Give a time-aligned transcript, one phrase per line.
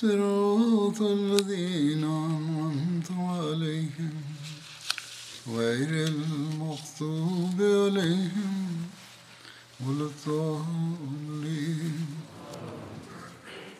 [0.00, 4.14] صراط الذين أنعمت عليهم
[5.48, 8.66] غير المغضوب عليهم
[9.80, 12.06] ولا الضالين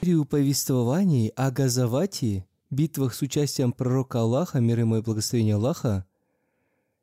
[0.06, 6.06] серию повествований о Газавати, битвах с участием пророка Аллаха, мир ему и благословение Аллаха,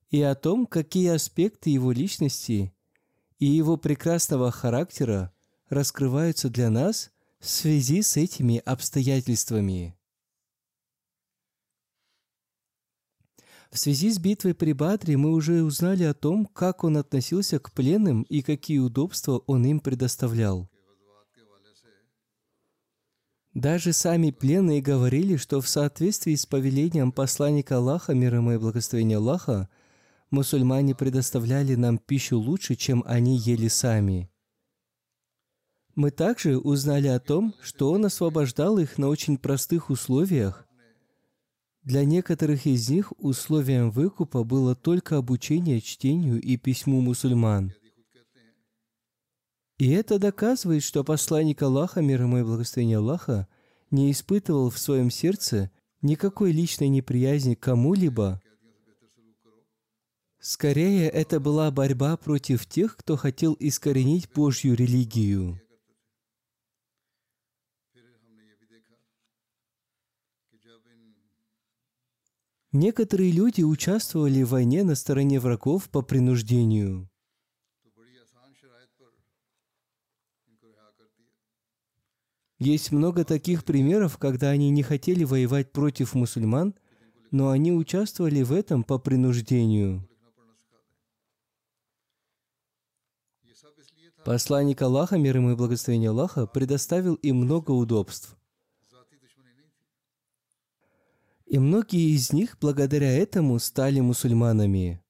[0.10, 2.74] и о том, какие аспекты его личности
[3.40, 5.34] и его прекрасного характера
[5.68, 9.95] раскрываются для нас в связи с этими обстоятельствами.
[13.71, 17.73] В связи с битвой при Бадре мы уже узнали о том, как он относился к
[17.73, 20.69] пленным и какие удобства он им предоставлял.
[23.55, 29.19] Даже сами пленные говорили, что в соответствии с повелением посланника Аллаха, мир ему и благословение
[29.19, 29.69] Аллаха,
[30.31, 34.31] мусульмане предоставляли нам пищу лучше, чем они ели сами.
[35.99, 40.65] Мы также узнали о том, что он освобождал их на очень простых условиях.
[41.83, 47.73] Для некоторых из них условием выкупа было только обучение чтению и письму мусульман.
[49.79, 53.49] И это доказывает, что посланник Аллаха, мир ему и благословение Аллаха,
[53.91, 58.41] не испытывал в своем сердце никакой личной неприязни к кому-либо.
[60.39, 65.61] Скорее, это была борьба против тех, кто хотел искоренить Божью религию.
[72.73, 77.09] Некоторые люди участвовали в войне на стороне врагов по принуждению.
[82.59, 86.75] Есть много таких примеров, когда они не хотели воевать против мусульман,
[87.31, 90.07] но они участвовали в этом по принуждению.
[94.25, 98.38] Посланник Аллаха, мир ему и благословение Аллаха, предоставил им много удобств.
[101.49, 105.03] И многие из них благодаря этому стали мусульманами.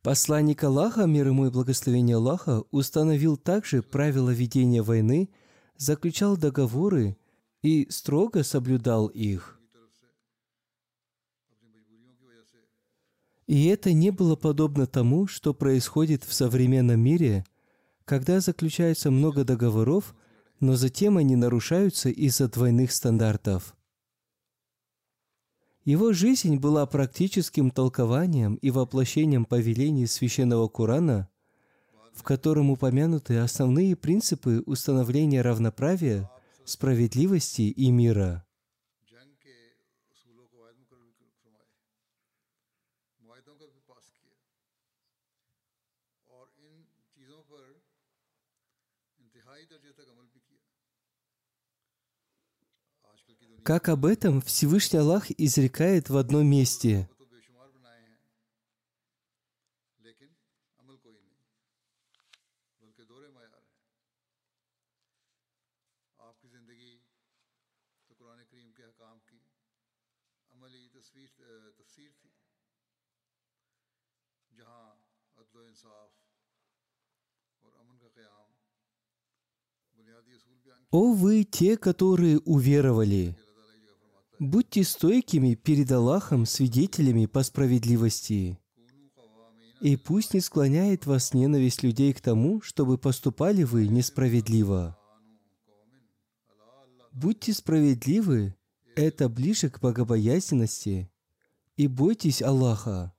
[0.00, 5.28] Посланник Аллаха, мир ему и благословение Аллаха, установил также правила ведения войны,
[5.76, 7.18] заключал договоры
[7.60, 9.60] и строго соблюдал их.
[13.46, 17.44] И это не было подобно тому, что происходит в современном мире,
[18.08, 20.14] когда заключается много договоров,
[20.60, 23.76] но затем они нарушаются из-за двойных стандартов.
[25.84, 31.28] Его жизнь была практическим толкованием и воплощением повелений священного Корана,
[32.14, 36.30] в котором упомянуты основные принципы установления равноправия,
[36.64, 38.46] справедливости и мира.
[53.68, 57.06] Как об этом Всевышний Аллах изрекает в одном месте.
[80.90, 83.36] «О вы, те, которые уверовали!
[84.40, 88.58] Будьте стойкими перед Аллахом свидетелями по справедливости.
[89.80, 94.96] И пусть не склоняет вас ненависть людей к тому, чтобы поступали вы несправедливо.
[97.12, 98.54] Будьте справедливы,
[98.94, 101.10] это ближе к богобоязненности.
[101.76, 103.14] и бойтесь Аллаха.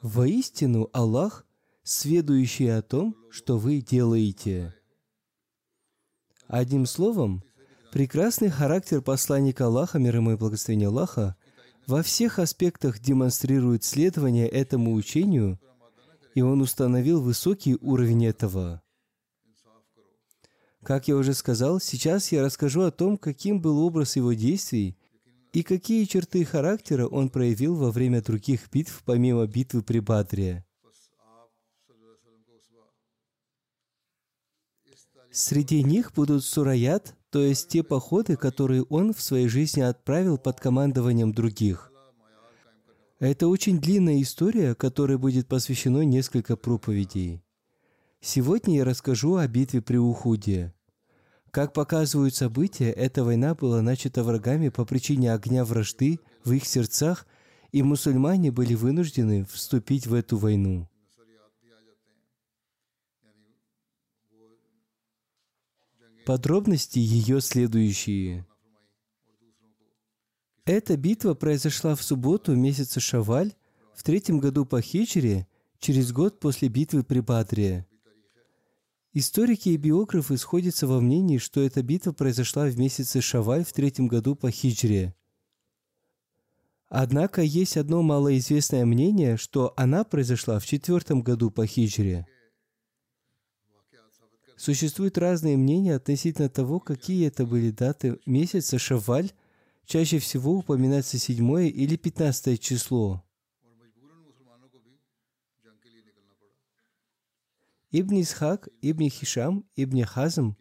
[0.00, 1.46] Воистину Аллах,
[1.82, 4.74] сведущий о том, что вы делаете.
[6.46, 7.44] Одним словом,
[7.92, 11.36] прекрасный характер посланника Аллаха, мир ему и благословение Аллаха,
[11.86, 15.58] во всех аспектах демонстрирует следование этому учению,
[16.34, 18.82] и он установил высокий уровень этого.
[20.82, 24.96] Как я уже сказал, сейчас я расскажу о том, каким был образ его действий
[25.52, 30.64] и какие черты характера он проявил во время других битв, помимо битвы при Бадре.
[35.32, 40.60] Среди них будут сураят, то есть те походы, которые он в своей жизни отправил под
[40.60, 41.92] командованием других.
[43.20, 47.42] Это очень длинная история, которой будет посвящено несколько проповедей.
[48.20, 50.74] Сегодня я расскажу о битве при Ухуде.
[51.50, 57.26] Как показывают события, эта война была начата врагами по причине огня вражды в их сердцах,
[57.72, 60.89] и мусульмане были вынуждены вступить в эту войну.
[66.30, 68.46] Подробности ее следующие.
[70.64, 73.52] Эта битва произошла в субботу месяца Шаваль
[73.96, 75.48] в третьем году по хиджре,
[75.80, 77.84] через год после битвы при Бадре.
[79.12, 84.06] Историки и биографы сходятся во мнении, что эта битва произошла в месяце Шаваль в третьем
[84.06, 85.16] году по хиджре.
[86.88, 92.24] Однако есть одно малоизвестное мнение, что она произошла в четвертом году по хиджре.
[94.60, 99.32] Существуют разные мнения относительно того, какие это были даты месяца Шаваль.
[99.86, 103.24] Чаще всего упоминается седьмое или пятнадцатое число.
[107.90, 110.56] Ибн Исхак, Ибн Хишам, Ибн Хазм,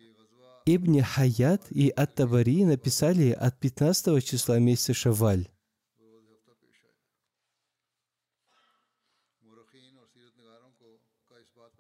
[0.66, 5.50] Ибн Хаят и Ат-Табари написали от 15 числа месяца Шаваль.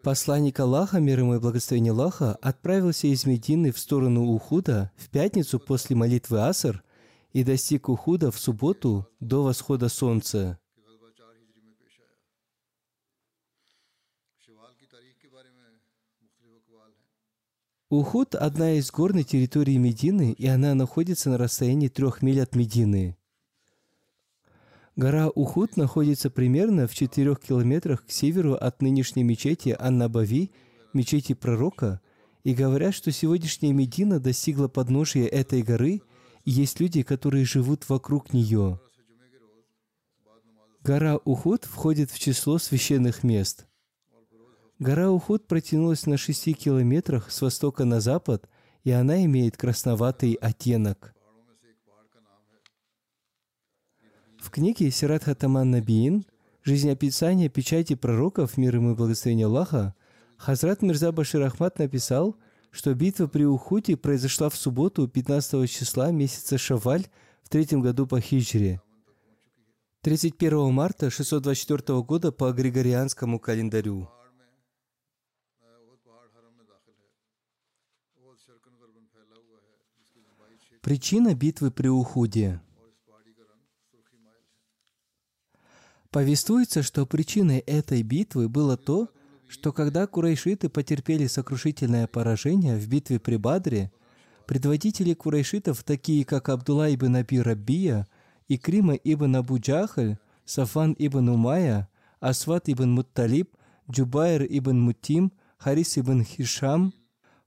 [0.03, 5.59] Посланник Аллаха, мир ему и благословение Аллаха, отправился из Медины в сторону Ухуда в пятницу
[5.59, 6.83] после молитвы Аср
[7.33, 10.57] и достиг Ухуда в субботу до восхода солнца.
[17.89, 23.18] Ухуд– одна из горной территорий Медины, и она находится на расстоянии трех миль от Медины.
[24.99, 30.51] Гора Ухуд находится примерно в четырех километрах к северу от нынешней мечети Аннабави,
[30.91, 32.01] мечети пророка,
[32.43, 36.01] и говорят, что сегодняшняя Медина достигла подножия этой горы,
[36.43, 38.81] и есть люди, которые живут вокруг нее.
[40.83, 43.67] Гора Ухуд входит в число священных мест.
[44.79, 48.49] Гора Ухуд протянулась на 6 километрах с востока на запад,
[48.83, 51.15] и она имеет красноватый оттенок.
[54.39, 56.25] В книге Сират Хатаман Набиин
[56.63, 59.93] «Жизнеописание печати пророков, мир им и благословение Аллаха»
[60.37, 62.37] Хазрат Мирза Башир Ахмад написал,
[62.71, 67.07] что битва при Ухуте произошла в субботу 15 числа месяца Шаваль
[67.43, 68.81] в третьем году по хиджре,
[70.01, 74.09] 31 марта 624 года по Григорианскому календарю.
[80.81, 82.61] Причина битвы при Ухуде.
[86.11, 89.09] Повествуется, что причиной этой битвы было то,
[89.47, 93.91] что когда курайшиты потерпели сокрушительное поражение в битве при Бадре,
[94.47, 98.07] предводители курайшитов, такие как Абдулла ибн Аби Раббия,
[98.47, 101.89] Икрима ибн Абу Джахаль, Сафан ибн Умая,
[102.19, 103.55] Асват ибн Мутталиб,
[103.89, 106.91] Джубайр ибн Мутим, Харис ибн Хишам,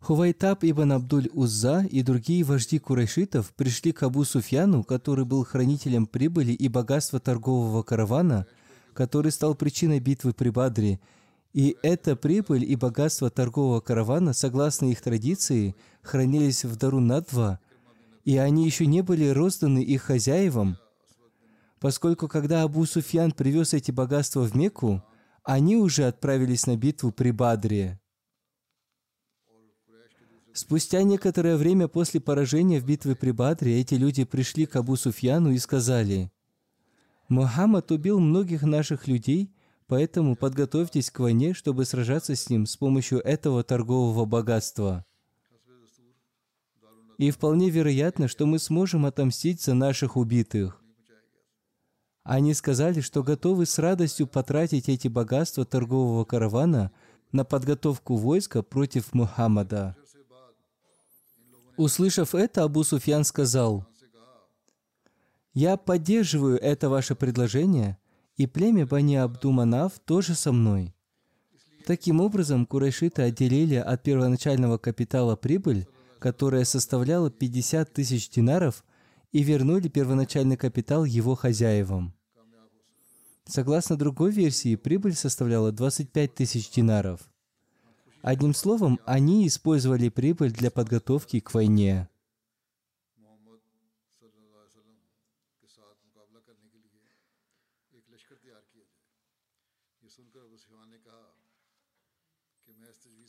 [0.03, 6.07] Хувайтаб ибн Абдуль Узза и другие вожди курайшитов пришли к Абу Суфьяну, который был хранителем
[6.07, 8.47] прибыли и богатства торгового каравана,
[8.95, 10.99] который стал причиной битвы при Бадре.
[11.53, 17.61] И эта прибыль и богатство торгового каравана, согласно их традиции, хранились в Дару Надва,
[18.25, 20.79] и они еще не были розданы их хозяевам,
[21.79, 25.01] поскольку когда Абу Суфьян привез эти богатства в Мекку,
[25.45, 28.01] они уже отправились на битву при Бадре.
[30.53, 35.51] Спустя некоторое время после поражения в битве при Бадре эти люди пришли к Абу Суфьяну
[35.51, 36.31] и сказали,
[37.29, 39.51] «Мухаммад убил многих наших людей,
[39.87, 45.07] поэтому подготовьтесь к войне, чтобы сражаться с ним с помощью этого торгового богатства.
[47.17, 50.83] И вполне вероятно, что мы сможем отомстить за наших убитых».
[52.25, 56.93] Они сказали, что готовы с радостью потратить эти богатства торгового каравана
[57.33, 59.97] на подготовку войска против Мухаммада.
[61.77, 63.87] Услышав это, Абу Суфьян сказал,
[65.55, 67.99] «Я поддерживаю это ваше предложение,
[68.37, 70.95] и племя Бани Абдуманав тоже со мной.
[71.87, 75.87] Таким образом, курайшиты отделили от первоначального капитала прибыль,
[76.19, 78.85] которая составляла 50 тысяч динаров,
[79.33, 82.15] и вернули первоначальный капитал его хозяевам.
[83.45, 87.32] Согласно другой версии, прибыль составляла 25 тысяч динаров.
[88.23, 92.09] Одним словом, они использовали прибыль для подготовки к войне.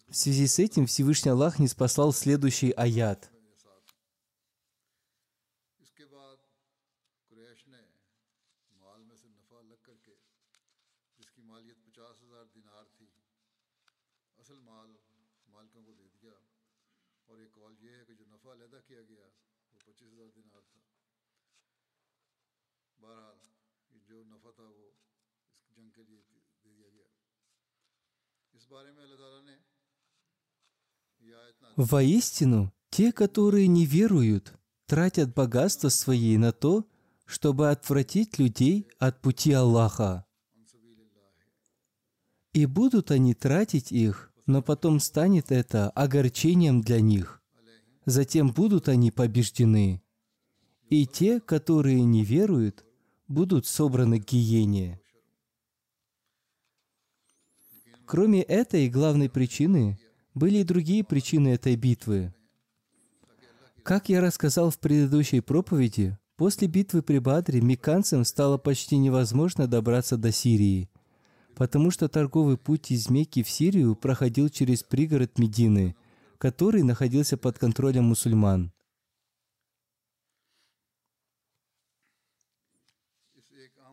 [0.10, 3.32] В связи с этим Всевышний Аллах не спасал следующий аят–
[31.76, 34.54] Воистину, те, которые не веруют,
[34.86, 36.88] тратят богатства свои на то,
[37.26, 40.26] чтобы отвратить людей от пути Аллаха.
[42.54, 47.42] И будут они тратить их, но потом станет это огорчением для них.
[48.06, 50.04] Затем будут они побеждены.
[50.90, 52.86] И те, которые не веруют,
[53.28, 55.02] будут собраны к гиене.
[58.06, 59.98] Кроме этой главной причины,
[60.34, 62.34] были и другие причины этой битвы.
[63.84, 70.18] Как я рассказал в предыдущей проповеди, после битвы при Бадре мекканцам стало почти невозможно добраться
[70.18, 70.90] до Сирии,
[71.56, 75.96] потому что торговый путь из Мекки в Сирию проходил через пригород Медины,
[76.38, 78.72] который находился под контролем мусульман.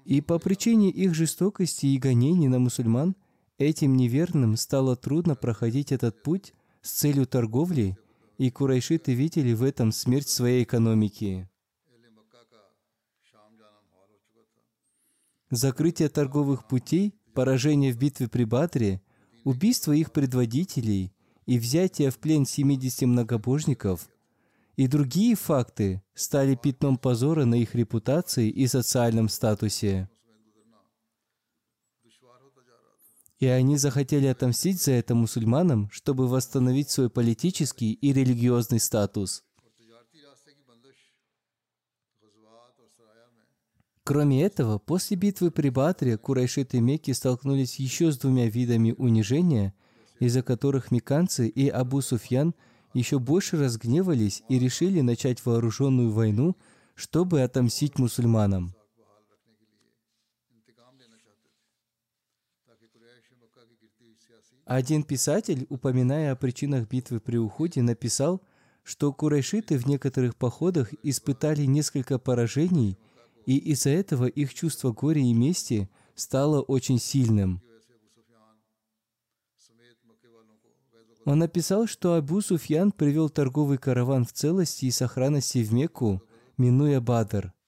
[0.04, 3.14] И по причине их жестокости и гонений на мусульман,
[3.60, 7.98] Этим неверным стало трудно проходить этот путь с целью торговли,
[8.38, 11.46] и курайшиты видели в этом смерть своей экономики.
[15.50, 19.02] Закрытие торговых путей, поражение в битве при Батре,
[19.44, 21.12] убийство их предводителей
[21.44, 24.08] и взятие в плен 70 многобожников
[24.76, 30.08] и другие факты стали пятном позора на их репутации и социальном статусе.
[33.40, 39.42] И они захотели отомстить за это мусульманам, чтобы восстановить свой политический и религиозный статус.
[44.04, 49.72] Кроме этого, после битвы при Батре Курайшиты и Мекки столкнулись еще с двумя видами унижения,
[50.18, 52.54] из-за которых меканцы и Абу Суфьян
[52.92, 56.56] еще больше разгневались и решили начать вооруженную войну,
[56.94, 58.74] чтобы отомстить мусульманам.
[64.70, 68.40] Один писатель, упоминая о причинах битвы при уходе, написал,
[68.84, 72.96] что курайшиты в некоторых походах испытали несколько поражений,
[73.46, 77.60] и из-за этого их чувство горя и мести стало очень сильным.
[81.24, 86.22] Он написал, что Абу Суфьян привел торговый караван в целости и сохранности в Мекку,
[86.56, 87.52] минуя Бадр–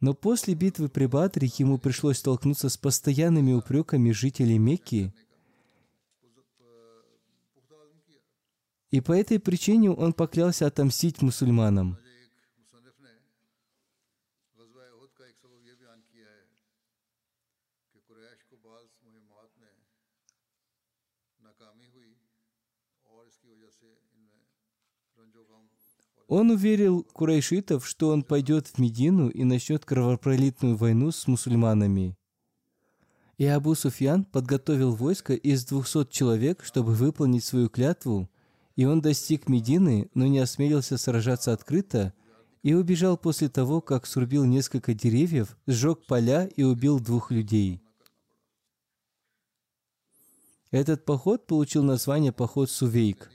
[0.00, 5.12] но после битвы при Бадре ему пришлось столкнуться с постоянными упреками жителей Мекки.
[8.90, 11.98] И по этой причине он поклялся отомстить мусульманам–
[26.30, 32.16] Он уверил курайшитов, что он пойдет в Медину и начнет кровопролитную войну с мусульманами.
[33.36, 38.30] И Абу Суфьян подготовил войско из 200 человек, чтобы выполнить свою клятву,
[38.76, 42.14] и он достиг Медины, но не осмелился сражаться открыто,
[42.62, 47.82] и убежал после того, как срубил несколько деревьев, сжег поля и убил двух людей.
[50.70, 53.32] Этот поход получил название «Поход Сувейк».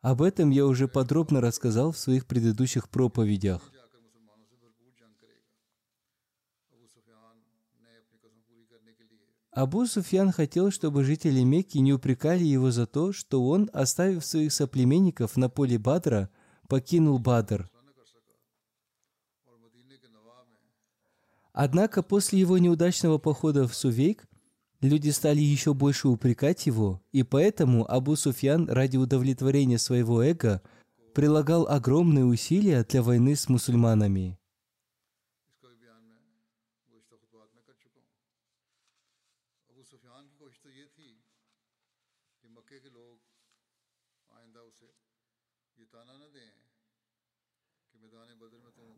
[0.00, 3.72] Об этом я уже подробно рассказал в своих предыдущих проповедях.
[9.50, 14.52] Абу Суфьян хотел, чтобы жители Мекки не упрекали его за то, что он, оставив своих
[14.52, 16.30] соплеменников на поле Бадра,
[16.68, 17.68] покинул Бадр.
[21.52, 24.27] Однако после его неудачного похода в Сувейк
[24.80, 30.62] Люди стали еще больше упрекать его, и поэтому Абу Суфьян ради удовлетворения своего эго
[31.14, 34.38] прилагал огромные усилия для войны с мусульманами.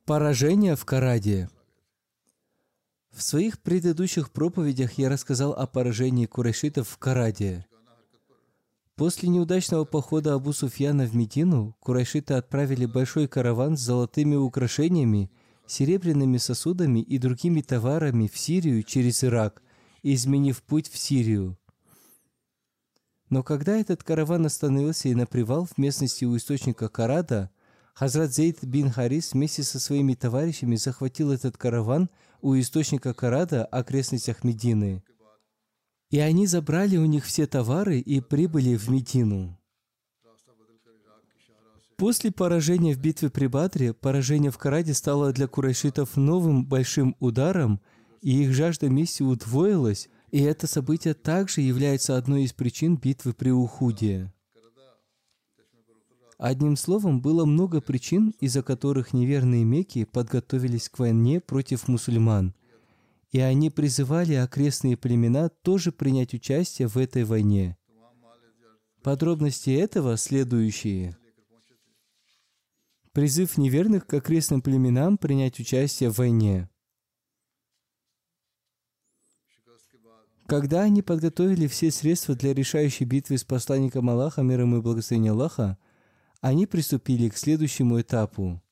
[0.05, 1.49] Поражение в Караде–
[3.21, 7.67] в своих предыдущих проповедях я рассказал о поражении курайшитов в Караде.
[8.97, 15.31] После неудачного похода Абу Суфьяна в Медину, курайшиты отправили большой караван с золотыми украшениями,
[15.67, 19.63] серебряными сосудами и другими товарами в Сирию через Ирак,
[20.03, 21.59] изменив путь в Сирию.
[23.29, 27.51] Но когда этот караван остановился и на привал в местности у источника Карада,
[27.93, 32.09] Хазрат Зейд бин Харис вместе со своими товарищами захватил этот караван
[32.43, 35.03] у источника Карада, окрестностях Медины.
[36.11, 39.57] И они забрали у них все товары и прибыли в Медину.
[41.97, 47.79] После поражения в битве при Бадре, поражение в Караде стало для курайшитов новым большим ударом,
[48.23, 53.51] и их жажда мести удвоилась, и это событие также является одной из причин битвы при
[53.51, 54.33] Ухуде.
[56.41, 62.55] Одним словом, было много причин, из-за которых неверные меки подготовились к войне против мусульман.
[63.31, 67.77] И они призывали окрестные племена тоже принять участие в этой войне.
[69.03, 71.15] Подробности этого следующие.
[73.13, 76.71] Призыв неверных к окрестным племенам принять участие в войне.
[80.47, 85.77] Когда они подготовили все средства для решающей битвы с посланником Аллаха, миром и благословением Аллаха,
[86.41, 88.63] они приступили к следующему этапу.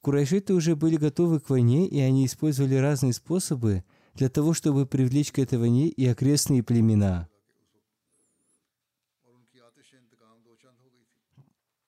[0.00, 3.84] Курайшиты уже были готовы к войне, и они использовали разные способы
[4.14, 7.28] для того, чтобы привлечь к этой войне и окрестные племена.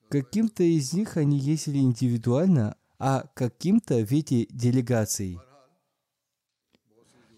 [0.09, 5.39] Каким-то из них они ездили индивидуально, а каким-то в виде делегаций.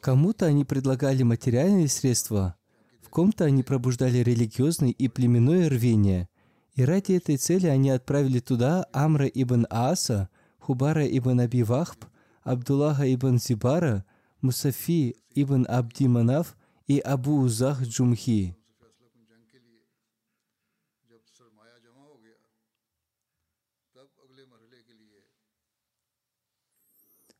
[0.00, 2.54] Кому-то они предлагали материальные средства,
[3.00, 6.28] в ком-то они пробуждали религиозное и племенное рвение–
[6.76, 12.04] и ради этой цели они отправили туда Амра ибн Ааса, Хубара ибн Аби Вахб,
[12.42, 14.04] Абдуллаха ибн Зибара,
[14.42, 16.54] Мусафи ибн Абди Манав
[16.86, 18.54] и Абу Узах Джумхи.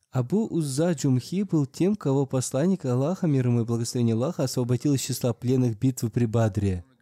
[0.09, 5.01] Абу Узза Джумхи был тем, кого посланник Аллаха, мир ему и благословение Аллаха, освободил из
[5.01, 6.83] числа пленных битвы при Бадре–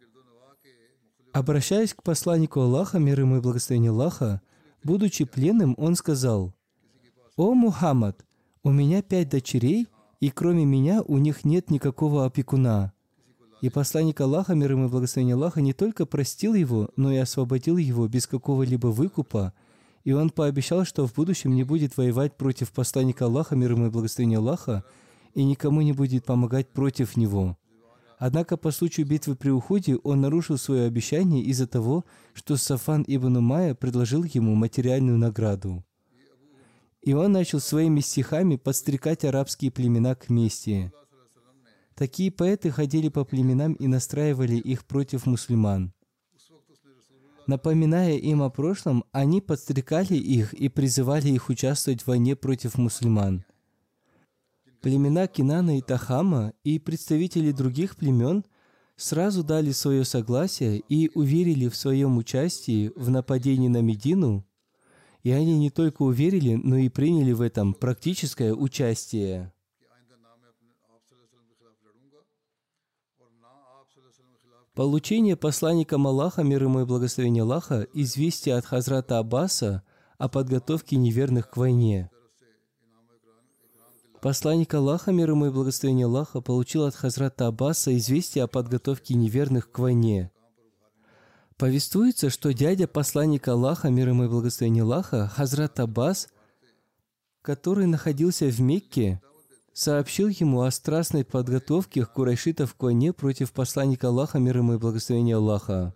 [1.36, 4.40] Обращаясь к посланнику Аллаха, мир ему и благословение Аллаха,
[4.82, 6.54] будучи пленным, он сказал,
[7.36, 8.24] «О Мухаммад,
[8.62, 9.86] у меня пять дочерей,
[10.18, 12.94] и кроме меня у них нет никакого опекуна».
[13.60, 17.76] И посланник Аллаха, мир ему и благословение Аллаха, не только простил его, но и освободил
[17.76, 19.52] его без какого-либо выкупа,
[20.04, 23.90] и он пообещал, что в будущем не будет воевать против посланника Аллаха, мир ему и
[23.90, 24.84] благословение Аллаха,
[25.34, 27.58] и никому не будет помогать против него.
[28.18, 33.36] Однако по случаю битвы при Уходе он нарушил свое обещание из-за того, что Сафан ибн
[33.36, 35.84] Умая предложил ему материальную награду.
[37.02, 40.92] И он начал своими стихами подстрекать арабские племена к мести.
[41.94, 45.92] Такие поэты ходили по племенам и настраивали их против мусульман.
[47.46, 53.44] Напоминая им о прошлом, они подстрекали их и призывали их участвовать в войне против мусульман.
[54.86, 58.44] Племена Кинана и Тахама и представители других племен
[58.94, 64.46] сразу дали свое согласие и уверили в своем участии в нападении на Медину,
[65.24, 69.52] и они не только уверили, но и приняли в этом практическое участие.
[74.76, 79.82] Получение посланником Аллаха, мир ему и благословение Аллаха, известия от Хазрата Аббаса
[80.16, 82.08] о подготовке неверных к войне–
[84.20, 89.70] Посланник Аллаха, мир ему и благословение Аллаха, получил от Хазрата Аббаса известие о подготовке неверных
[89.70, 90.30] к войне.
[91.56, 96.28] Повествуется, что дядя посланника Аллаха, мир ему и благословение Аллаха, Хазрат Аббас,
[97.40, 99.20] который находился в Мекке,
[99.72, 105.36] сообщил ему о страстной подготовке курайшитов к войне против посланника Аллаха, мир ему и благословение
[105.36, 105.94] Аллаха.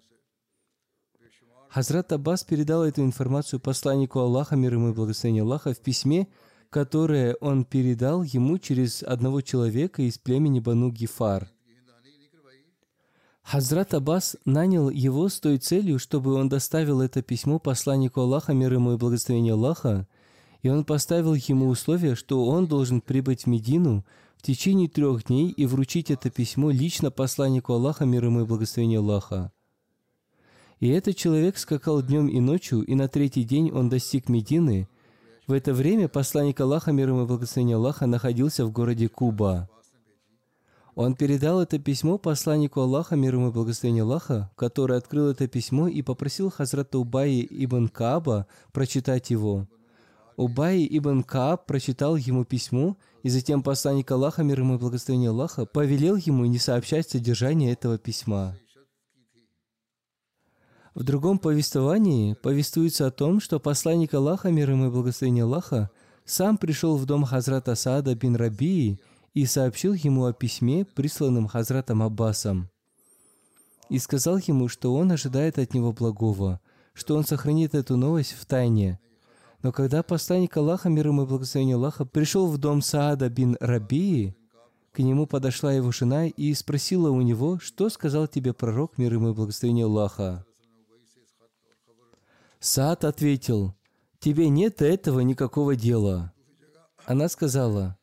[1.68, 6.28] Хазрат Аббас передал эту информацию посланнику Аллаха, мир ему и благословение Аллаха, в письме,
[6.70, 11.48] которое он передал ему через одного человека из племени Бану Гифар.
[13.42, 18.72] Хазрат Аббас нанял его с той целью, чтобы он доставил это письмо посланнику Аллаха, мир
[18.72, 20.06] ему и благословение Аллаха,
[20.62, 24.04] и он поставил ему условие, что он должен прибыть в Медину
[24.36, 29.00] в течение трех дней и вручить это письмо лично посланнику Аллаха, мир ему и благословение
[29.00, 29.52] Аллаха.
[30.78, 34.88] И этот человек скакал днем и ночью, и на третий день он достиг Медины.
[35.50, 39.68] В это время посланник Аллаха, мир ему и благословение Аллаха, находился в городе Куба.
[40.94, 45.88] Он передал это письмо посланнику Аллаха, мир ему и благословение Аллаха, который открыл это письмо
[45.88, 49.66] и попросил Хазрата Убаи ибн Кааба прочитать его.
[50.36, 55.66] Убай ибн Кааб прочитал ему письмо, и затем посланник Аллаха, мир ему и благословение Аллаха,
[55.66, 58.54] повелел ему не сообщать содержание этого письма.
[60.94, 65.90] В другом повествовании повествуется о том, что посланник Аллаха, мир ему и благословение Аллаха,
[66.24, 68.98] сам пришел в дом Хазрата Саада бин Рабии
[69.32, 72.68] и сообщил ему о письме, присланном Хазратом Аббасом.
[73.88, 76.60] И сказал ему, что он ожидает от него благого,
[76.92, 78.98] что он сохранит эту новость в тайне.
[79.62, 84.36] Но когда посланник Аллаха, мир ему и благословение Аллаха, пришел в дом Саада бин Рабии,
[84.92, 89.30] к нему подошла его жена и спросила у него, что сказал тебе пророк, мир ему
[89.30, 90.44] и благословение Аллаха.
[92.62, 93.74] Саад ответил,
[94.18, 96.34] «Тебе нет этого никакого дела».
[97.06, 97.96] Она сказала,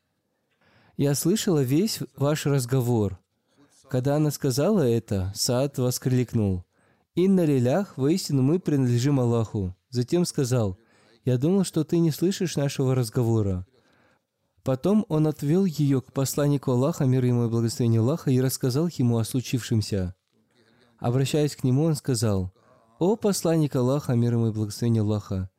[0.98, 3.20] «Я слышала весь ваш разговор».
[3.88, 6.66] Когда она сказала это, Саад воскликнул,
[7.14, 9.76] «Инна лилях, воистину мы принадлежим Аллаху».
[9.92, 10.80] Затем сказал,
[11.24, 13.68] «Я думал, что ты не слышишь нашего разговора».
[14.64, 19.20] Потом он отвел ее к посланнику Аллаха, мир ему и благословение Аллаха, и рассказал ему
[19.20, 20.16] о случившемся.
[20.98, 22.52] Обращаясь к нему, он сказал,
[23.00, 25.52] «О посланник Аллаха, мир ему и благословение Аллаха,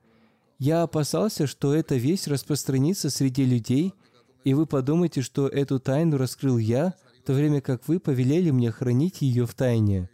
[0.59, 3.94] я опасался, что эта весть распространится среди людей,
[4.42, 8.72] и вы подумаете, что эту тайну раскрыл я, в то время как вы повелели мне
[8.72, 10.11] хранить ее в тайне».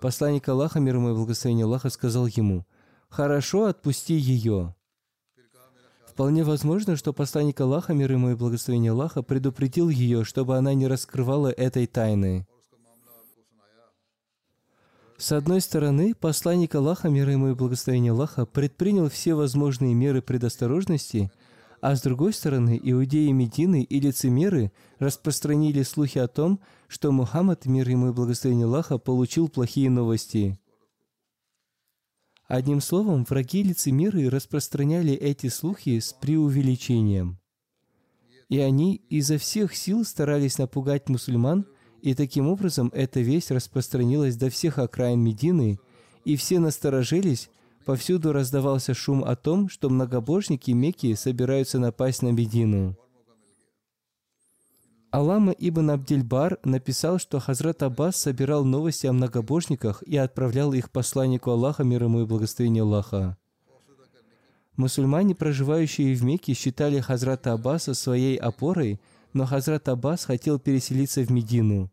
[0.00, 2.66] Посланник Аллаха, мир ему и благословение Аллаха, сказал ему,
[3.08, 4.74] «Хорошо, отпусти ее».
[6.08, 10.88] Вполне возможно, что посланник Аллаха, мир ему и благословение Аллаха, предупредил ее, чтобы она не
[10.88, 12.46] раскрывала этой тайны.
[15.18, 21.30] С одной стороны, посланник Аллаха, мир ему и благословение Аллаха, предпринял все возможные меры предосторожности,
[21.80, 27.88] а с другой стороны, иудеи Медины и лицемеры распространили слухи о том, что Мухаммад, мир
[27.88, 30.58] ему и благословение Аллаха, получил плохие новости.
[32.46, 37.38] Одним словом, враги лицемеры распространяли эти слухи с преувеличением.
[38.48, 41.64] И они изо всех сил старались напугать мусульман–
[42.06, 45.80] и таким образом эта весть распространилась до всех окраин Медины,
[46.24, 47.50] и все насторожились,
[47.84, 52.96] повсюду раздавался шум о том, что многобожники Мекки собираются напасть на Медину.
[55.10, 61.50] Алама ибн Абдельбар написал, что Хазрат Аббас собирал новости о многобожниках и отправлял их посланнику
[61.50, 63.36] Аллаха, мир ему и благословение Аллаха.
[64.76, 69.00] Мусульмане, проживающие в Мекке, считали Хазрата Аббаса своей опорой–
[69.36, 71.90] но Хазрат Аббас хотел переселиться в Медину.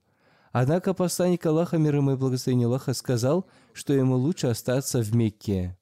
[0.54, 5.78] Однако посланник Аллаха, мир ему и благословение Аллаха, сказал, что ему лучше остаться в Мекке.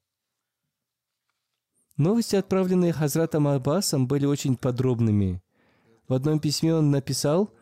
[1.98, 5.44] Новости, отправленные Хазратом Аббасом, были очень подробными.
[6.08, 7.54] В одном письме он написал,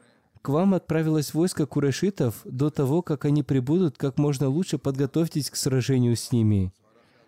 [0.44, 2.42] «К вам отправилось войско курешитов.
[2.46, 6.72] До того, как они прибудут, как можно лучше подготовьтесь к сражению с ними.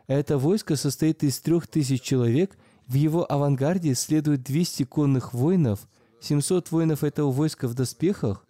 [0.06, 2.56] Это войско состоит из трех тысяч человек,
[2.88, 5.90] в его авангарде следует 200 конных воинов–
[6.22, 8.46] 700 воинов этого войска в доспехах,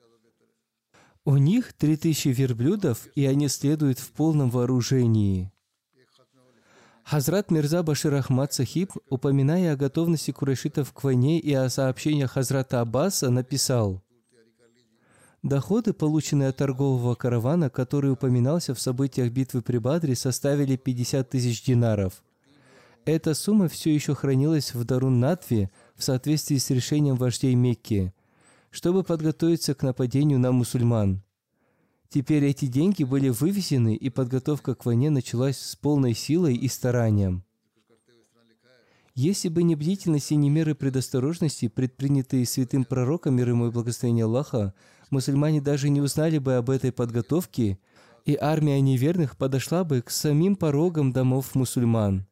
[1.26, 5.52] у них 3000 верблюдов, и они следуют в полном вооружении.
[7.04, 12.82] Хазрат Мирза Башир Ахмад Сахиб, упоминая о готовности курайшитов к войне и о сообщениях Хазрата
[12.82, 14.02] Аббаса, написал,
[15.44, 21.64] Доходы, полученные от торгового каравана, который упоминался в событиях битвы при Бадре, составили 50 тысяч
[21.64, 22.24] динаров.
[23.06, 28.14] Эта сумма все еще хранилась в Дарун-Натве, в соответствии с решением вождей Мекки,
[28.72, 31.22] чтобы подготовиться к нападению на мусульман.
[32.10, 37.46] Теперь эти деньги были вывезены, и подготовка к войне началась с полной силой и старанием.
[39.14, 44.26] Если бы не бдительность и не меры предосторожности, предпринятые святым пророком, мир ему и благословение
[44.26, 44.74] Аллаха,
[45.10, 47.78] мусульмане даже не узнали бы об этой подготовке,
[48.26, 52.26] и армия неверных подошла бы к самим порогам домов мусульман.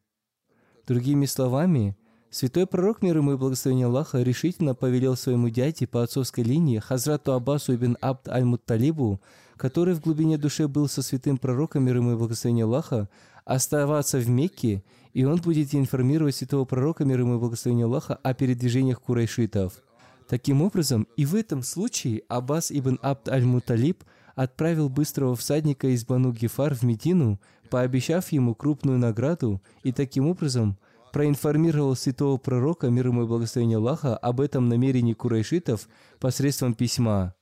[0.86, 1.96] Другими словами,
[2.30, 7.32] Святой пророк, мир ему и благословение Аллаха, решительно повелел своему дяде по отцовской линии, Хазрату
[7.32, 9.20] Аббасу ибн Абд аль-Мутталибу,
[9.56, 13.08] который в глубине души был со святым пророком, мир ему и благословение Аллаха,
[13.44, 18.32] оставаться в Мекке, и он будет информировать святого пророка, мир ему и благословение Аллаха, о
[18.32, 19.82] передвижениях курайшитов.
[20.28, 24.04] Таким образом, и в этом случае Аббас ибн Абд аль-Муталиб
[24.36, 27.40] отправил быстрого всадника из Бану Гефар в Медину,
[27.70, 30.78] пообещав ему крупную награду, и таким образом–
[31.12, 37.34] проинформировал святого пророка, мир ему и благословение Аллаха, об этом намерении курайшитов посредством письма.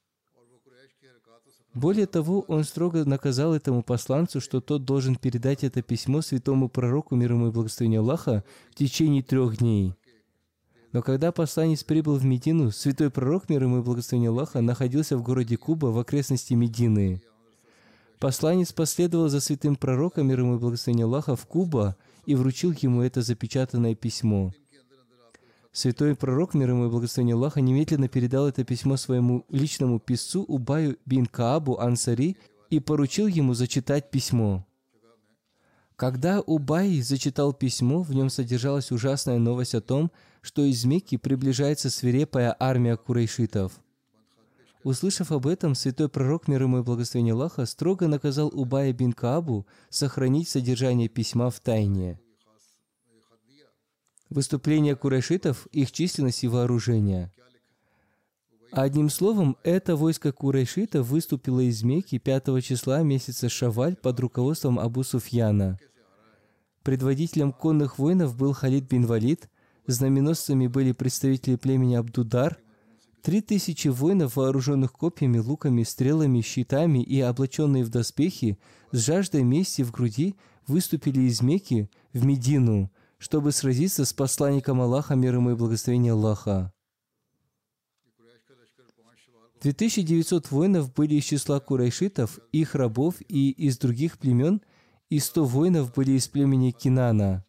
[1.74, 7.14] Более того, он строго наказал этому посланцу, что тот должен передать это письмо святому пророку,
[7.14, 9.94] мир ему и благословение Аллаха, в течение трех дней.
[10.92, 15.22] Но когда посланец прибыл в Медину, святой пророк, мир ему и благословение Аллаха, находился в
[15.22, 17.22] городе Куба в окрестности Медины.
[18.18, 21.96] Посланец последовал за святым пророком, мир ему и благословение Аллаха, в Куба
[22.28, 24.52] и вручил ему это запечатанное письмо.
[25.72, 30.98] Святой пророк, мир ему и благословение Аллаха, немедленно передал это письмо своему личному писцу Убаю
[31.06, 32.36] бин Каабу Ансари
[32.68, 34.66] и поручил ему зачитать письмо.
[35.96, 40.12] Когда Убай зачитал письмо, в нем содержалась ужасная новость о том,
[40.42, 43.72] что из Мекки приближается свирепая армия курейшитов.
[44.88, 49.66] Услышав об этом, святой пророк, мир ему и благословение Аллаха, строго наказал Убая бин Каабу
[49.90, 52.18] сохранить содержание письма в тайне.
[54.30, 57.30] Выступление курайшитов, их численность и вооружение.
[58.72, 65.02] Одним словом, это войско курайшитов выступило из Мекки 5 числа месяца Шаваль под руководством Абу
[65.04, 65.78] Суфьяна.
[66.82, 69.50] Предводителем конных воинов был Халид бин Валид,
[69.86, 72.56] знаменосцами были представители племени Абдудар,
[73.22, 78.58] три тысячи воинов, вооруженных копьями, луками, стрелами, щитами и облаченные в доспехи,
[78.92, 85.14] с жаждой мести в груди, выступили из Мекки в Медину, чтобы сразиться с посланником Аллаха,
[85.14, 86.72] мир ему и благословение Аллаха.
[89.60, 94.62] 2900 воинов были из числа курайшитов, их рабов и из других племен,
[95.10, 97.44] и 100 воинов были из племени Кинана.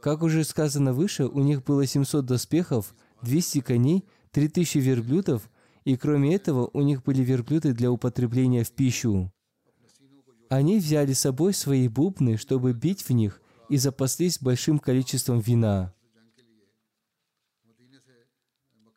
[0.00, 5.50] Как уже сказано выше, у них было 700 доспехов, 200 коней, 3000 верблюдов,
[5.84, 9.32] и кроме этого у них были верблюды для употребления в пищу.
[10.48, 15.94] Они взяли с собой свои бубны, чтобы бить в них, и запаслись большим количеством вина.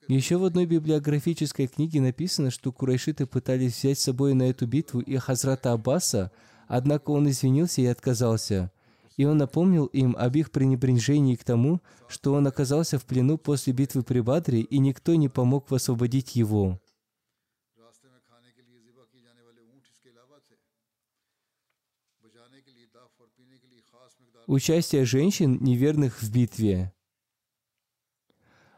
[0.07, 4.99] Еще в одной библиографической книге написано, что курайшиты пытались взять с собой на эту битву
[4.99, 6.31] и Хазрата Аббаса,
[6.67, 8.71] однако он извинился и отказался.
[9.15, 13.73] И он напомнил им об их пренебрежении к тому, что он оказался в плену после
[13.73, 16.79] битвы при Бадре, и никто не помог освободить его.
[24.45, 26.93] Участие женщин, неверных в битве.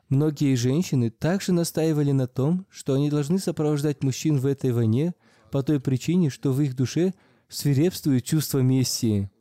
[0.10, 5.16] Многие женщины также настаивали на том, что они должны сопровождать мужчин в этой войне
[5.52, 7.14] по той причине, что в их душе
[7.50, 9.32] свирепствует чувство мести.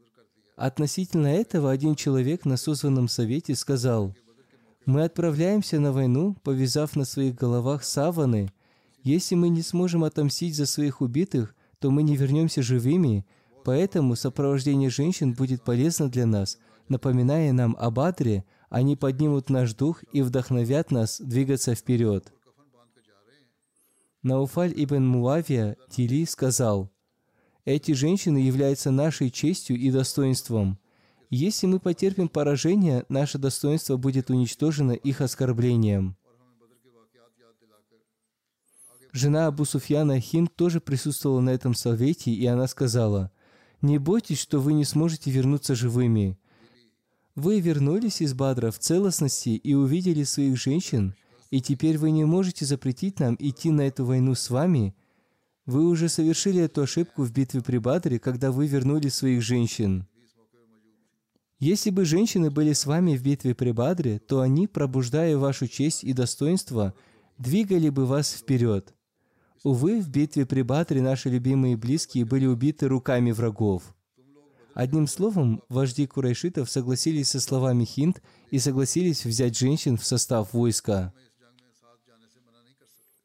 [0.56, 4.14] Относительно этого один человек на созванном совете сказал,
[4.86, 8.52] «Мы отправляемся на войну, повязав на своих головах саваны.
[9.02, 13.26] Если мы не сможем отомстить за своих убитых, то мы не вернемся живыми,
[13.64, 20.02] поэтому сопровождение женщин будет полезно для нас, напоминая нам об Адре, они поднимут наш дух
[20.12, 22.32] и вдохновят нас двигаться вперед.
[24.22, 26.90] Науфаль ибн Муавия Тили сказал,
[27.64, 30.78] «Эти женщины являются нашей честью и достоинством.
[31.30, 36.16] Если мы потерпим поражение, наше достоинство будет уничтожено их оскорблением».
[39.12, 43.30] Жена Абу Суфьяна Хинд тоже присутствовала на этом совете, и она сказала,
[43.80, 46.36] «Не бойтесь, что вы не сможете вернуться живыми.
[47.36, 51.14] Вы вернулись из Бадра в целостности и увидели своих женщин,
[51.50, 54.94] и теперь вы не можете запретить нам идти на эту войну с вами.
[55.66, 60.06] Вы уже совершили эту ошибку в битве при Бадре, когда вы вернули своих женщин.
[61.58, 66.04] Если бы женщины были с вами в битве при Бадре, то они, пробуждая вашу честь
[66.04, 66.94] и достоинство,
[67.38, 68.94] двигали бы вас вперед.
[69.62, 73.94] Увы, в битве при Бадре наши любимые близкие были убиты руками врагов.
[74.74, 81.14] Одним словом, вожди курайшитов согласились со словами Хинд и согласились взять женщин в состав войска.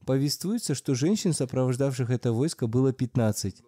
[0.09, 3.61] Повествуется, что женщин, сопровождавших это войско, было 15.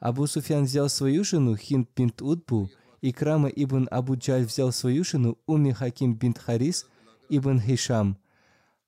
[0.00, 2.68] Абу Суфян взял свою жену Хинд бинт Удбу,
[3.00, 6.86] и Крама ибн Абу Джаль взял свою жену Уми Хаким бинт Харис
[7.28, 8.18] ибн Хишам.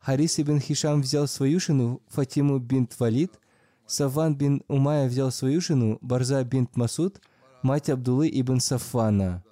[0.00, 3.38] Харис ибн Хишам взял свою жену Фатиму бинт Валид,
[3.86, 7.20] Саван бин Умая взял свою жену Барза бинт Масуд–
[7.62, 9.44] мать Абдулы ибн Сафвана.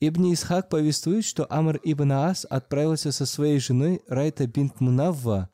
[0.00, 5.48] Ибн Исхак повествует, что Амр ибн Аас отправился со своей женой Райта бинт Мунавва.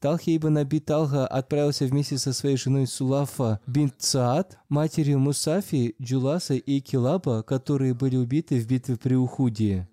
[0.00, 6.54] Талхи ибн Аби Талха отправился вместе со своей женой Сулафа бинт Саад, матерью Мусафи, Джуласа
[6.54, 9.88] и Килаба, которые были убиты в битве при Ухуде.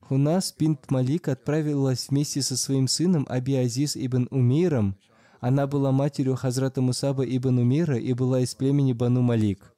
[0.00, 4.96] Хунас бинт Малик отправилась вместе со своим сыном Аби Азиз ибн Умейром–
[5.40, 9.72] она была матерью Хазрата Мусаба ибн Умира и была из племени Бану Малик.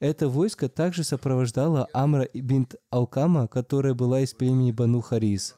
[0.00, 5.56] Это войско также сопровождало Амра бинт Алкама, которая была из племени Бану Харис.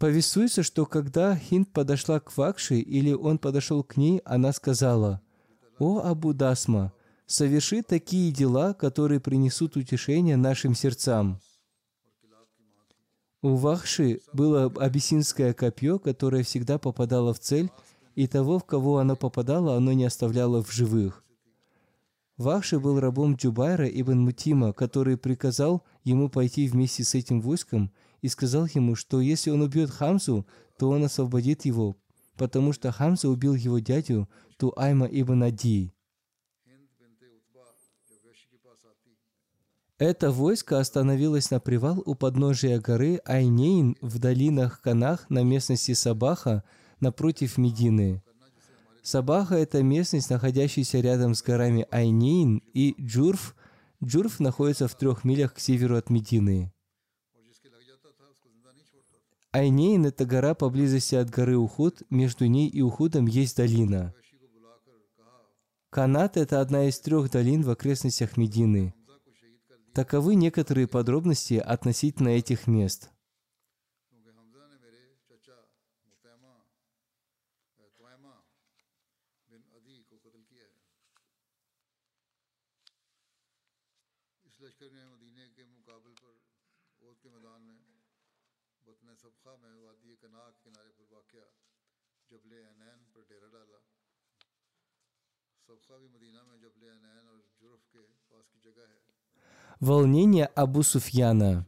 [0.00, 5.20] Повествуется, что когда Хинд подошла к Вахши или он подошел к ней, она сказала,
[5.78, 6.94] «О Абу Дасма,
[7.26, 11.38] соверши такие дела, которые принесут утешение нашим сердцам».
[13.42, 17.70] У Вахши было абиссинское копье, которое всегда попадало в цель,
[18.14, 21.22] и того, в кого оно попадало, оно не оставляло в живых.
[22.40, 28.28] Вахши был рабом Джубайра ибн Мутима, который приказал ему пойти вместе с этим войском и
[28.28, 30.46] сказал ему, что если он убьет Хамзу,
[30.78, 31.98] то он освободит его,
[32.38, 34.26] потому что Хамза убил его дядю
[34.56, 35.92] Туайма ибн Ади.
[39.98, 46.64] Это войско остановилось на привал у подножия горы Айнейн в долинах Канах на местности Сабаха
[47.00, 48.22] напротив Медины.
[49.02, 53.56] Сабаха– это местность, находящаяся рядом с горами Айнейн и Джурф.
[54.02, 56.72] Джурф находится в трех милях к северу от Медины.
[59.52, 64.14] Айнейн– это гора поблизости от горы Ухуд, между ней и Ухудом есть долина.
[65.90, 68.94] Канат– это одна из трех долин в окрестностях Медины.
[69.92, 73.10] Таковы некоторые подробности относительно этих мест.
[99.80, 101.66] Волнение Абу Суфьяна.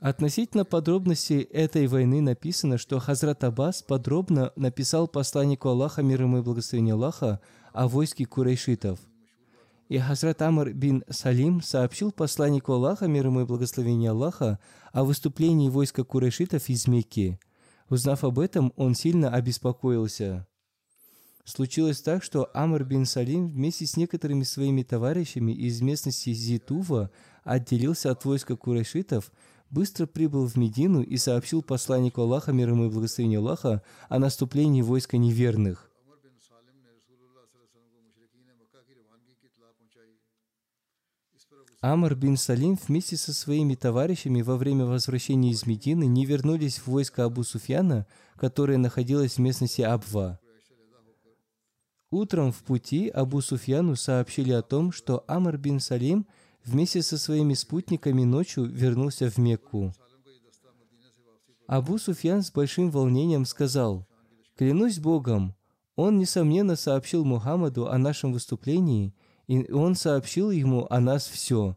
[0.00, 6.42] Относительно подробностей этой войны написано, что Хазрат Аббас подробно написал посланнику Аллаха, мир ему и
[6.42, 7.40] благословение Аллаха,
[7.72, 9.00] о войске курайшитов.
[9.88, 14.60] И Хазрат Амр бин Салим сообщил посланнику Аллаха, мир ему и благословение Аллаха,
[14.92, 17.40] о выступлении войска курайшитов из Мекки.
[17.88, 20.46] Узнав об этом, он сильно обеспокоился.
[21.44, 27.10] Случилось так, что Амр бин Салим вместе с некоторыми своими товарищами из местности Зитува
[27.42, 29.30] отделился от войска курайшитов,
[29.68, 34.80] быстро прибыл в Медину и сообщил посланнику Аллаха, мир ему и благословение Аллаха, о наступлении
[34.80, 35.90] войска неверных.
[41.82, 46.86] Амр бин Салим вместе со своими товарищами во время возвращения из Медины не вернулись в
[46.86, 50.40] войско Абу Суфьяна, которое находилось в местности Абва.
[52.10, 56.26] Утром в пути Абу Суфьяну сообщили о том, что Амр бин Салим
[56.64, 59.92] вместе со своими спутниками ночью вернулся в Мекку.
[61.66, 64.06] Абу Суфьян с большим волнением сказал,
[64.56, 65.54] «Клянусь Богом,
[65.96, 69.14] он, несомненно, сообщил Мухаммаду о нашем выступлении,
[69.46, 71.76] и он сообщил ему о нас все.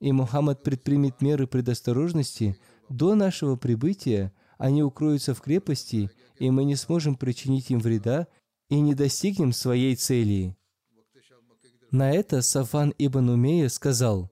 [0.00, 2.56] И Мухаммад предпримет меры предосторожности
[2.88, 8.28] до нашего прибытия, они укроются в крепости, и мы не сможем причинить им вреда
[8.70, 10.56] и не достигнем своей цели.
[11.90, 14.30] На это Сафан ибн Умея сказал,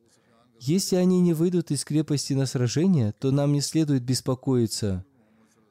[0.61, 5.05] «Если они не выйдут из крепости на сражение, то нам не следует беспокоиться.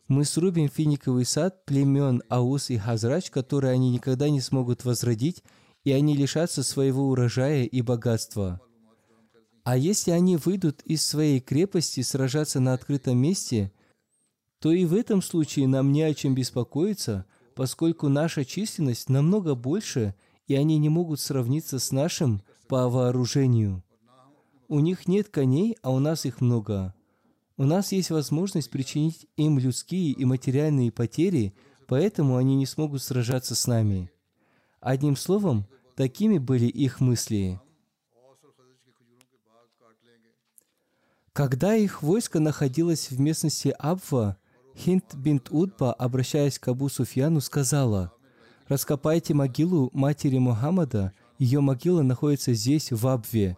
[0.10, 5.44] Мы срубим финиковый сад племен Аус и Хазрач, которые они никогда не смогут возродить,
[5.84, 8.62] и они лишатся своего урожая и богатства.
[9.64, 13.72] А если они выйдут из своей крепости сражаться на открытом месте,
[14.60, 17.26] то и в этом случае нам не о чем беспокоиться–
[17.58, 20.14] поскольку наша численность намного больше,
[20.46, 23.84] и они не могут сравниться с нашим по вооружению.
[24.68, 26.94] У них нет коней, а у нас их много.
[27.58, 31.56] У нас есть возможность причинить им людские и материальные потери,
[31.88, 34.12] поэтому они не смогут сражаться с нами.
[34.80, 35.66] Одним словом,
[35.96, 37.60] такими были их мысли.
[41.34, 44.38] Когда их войско находилось в местности Абва,
[44.78, 48.14] Хинд бинт Удба, обращаясь к Абу Суфьяну, сказала,
[48.68, 53.58] «Раскопайте могилу матери Мухаммада, ее могила находится здесь, в Абве.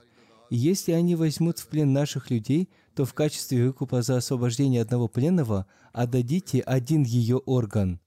[0.49, 5.07] И если они возьмут в плен наших людей, то в качестве выкупа за освобождение одного
[5.09, 7.99] пленного отдадите один ее орган».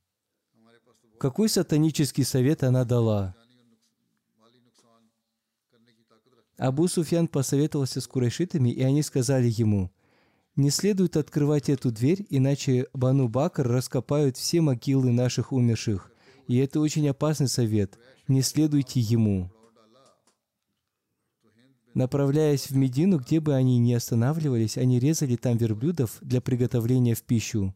[1.18, 3.36] Какой сатанический совет она дала?
[6.56, 9.92] Абу Суфьян посоветовался с курайшитами, и они сказали ему–
[10.56, 16.10] не следует открывать эту дверь, иначе Бану Бакр раскопают все могилы наших умерших.
[16.46, 17.98] И это очень опасный совет.
[18.28, 19.50] Не следуйте ему.
[21.94, 27.22] Направляясь в Медину, где бы они ни останавливались, они резали там верблюдов для приготовления в
[27.22, 27.74] пищу.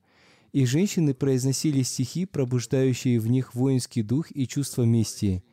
[0.52, 5.44] И женщины произносили стихи, пробуждающие в них воинский дух и чувство мести.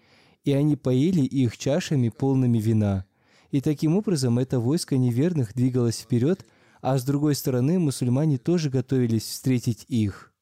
[0.45, 3.05] И они поили их чашами, полными вина.
[3.51, 6.45] И таким образом это войско неверных двигалось вперед,
[6.83, 10.33] а с другой стороны мусульмане тоже готовились встретить их.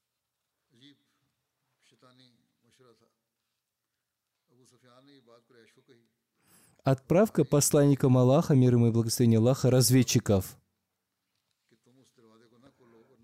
[6.83, 10.57] Отправка посланникам Аллаха, мир ему и благословение Аллаха, разведчиков.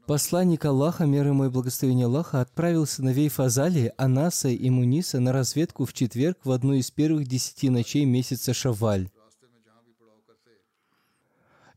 [0.06, 5.86] Посланник Аллаха, мир ему и благословение Аллаха, отправил сыновей Фазали, Анаса и Муниса на разведку
[5.86, 9.10] в четверг в одну из первых десяти ночей месяца Шаваль.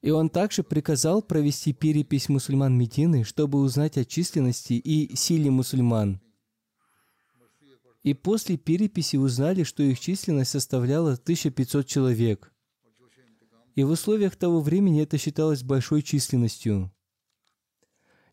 [0.02, 6.20] И он также приказал провести перепись мусульман Медины, чтобы узнать о численности и силе мусульман.
[8.02, 12.50] И после переписи узнали, что их численность составляла 1500 человек.
[13.74, 16.90] И в условиях того времени это считалось большой численностью.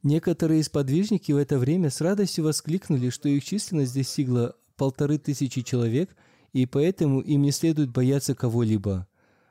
[0.04, 6.16] Некоторые сподвижники в это время с радостью воскликнули, что их численность достигла полторы тысячи человек,
[6.54, 9.06] и поэтому им не следует бояться кого-либо.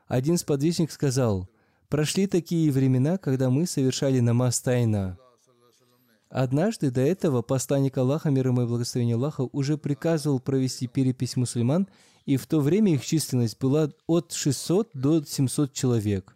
[0.07, 1.47] Один сподвижник сказал,
[1.89, 5.17] Прошли такие времена, когда мы совершали намаз тайна.
[6.29, 11.87] Однажды до этого посланник Аллаха, мир ему и благословение Аллаха, уже приказывал провести перепись мусульман,
[12.25, 16.35] и в то время их численность была от 600 до 700 человек.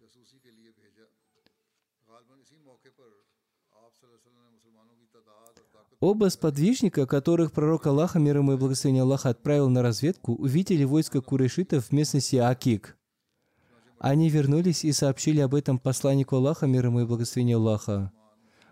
[5.99, 11.19] Оба сподвижника, которых пророк Аллаха, мир ему и благословение Аллаха, отправил на разведку, увидели войско
[11.19, 12.97] курайшитов в местности Акик–
[14.03, 18.11] они вернулись и сообщили об этом посланнику Аллаха, мир ему и благословение Аллаха.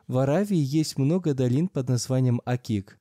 [0.07, 2.97] В Аравии есть много долин под названием Акик.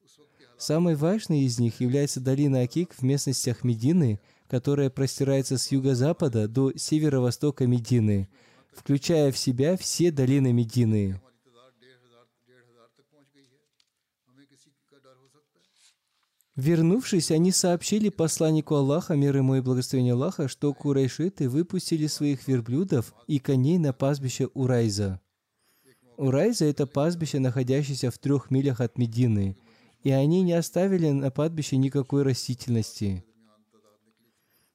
[0.59, 6.77] Самой важной из них является долина Акик в местностях Медины, которая простирается с юго-запада до
[6.77, 8.29] северо-востока Медины,
[8.75, 11.19] включая в себя все долины Медины.
[16.59, 23.15] Вернувшись, они сообщили посланнику Аллаха, мир ему и благословение Аллаха, что курайшиты выпустили своих верблюдов
[23.29, 25.21] и коней на пастбище Урайза.
[26.17, 29.57] Урайза– это пастбище, находящееся в трех милях от Медины,
[30.03, 33.25] и они не оставили на пастбище никакой растительности.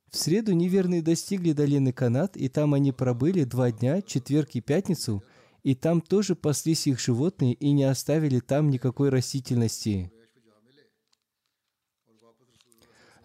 [0.10, 5.22] В среду неверные достигли долины Канат, и там они пробыли два дня, четверг и пятницу,
[5.64, 10.14] и там тоже паслись их животные и не оставили там никакой растительности.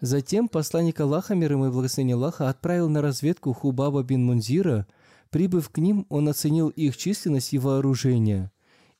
[0.01, 4.87] Затем посланник Аллаха, мир ему и благословение Аллаха, отправил на разведку Хубаба бин Мунзира.
[5.29, 8.51] Прибыв к ним, он оценил их численность и вооружение.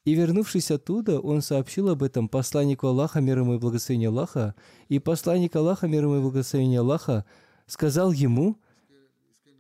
[0.04, 4.56] И вернувшись оттуда, он сообщил об этом посланнику Аллаха, мир ему и благословение Аллаха,
[4.88, 7.26] и посланник Аллаха, мир ему и благословение Аллаха,
[7.66, 8.58] сказал ему,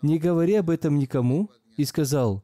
[0.01, 2.43] «Не говори об этом никому», и сказал,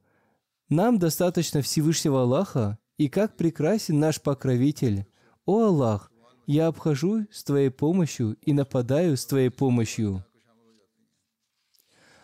[0.69, 5.05] «Нам достаточно Всевышнего Аллаха, и как прекрасен наш покровитель.
[5.45, 6.11] О Аллах,
[6.45, 10.23] я обхожу с Твоей помощью и нападаю с Твоей помощью».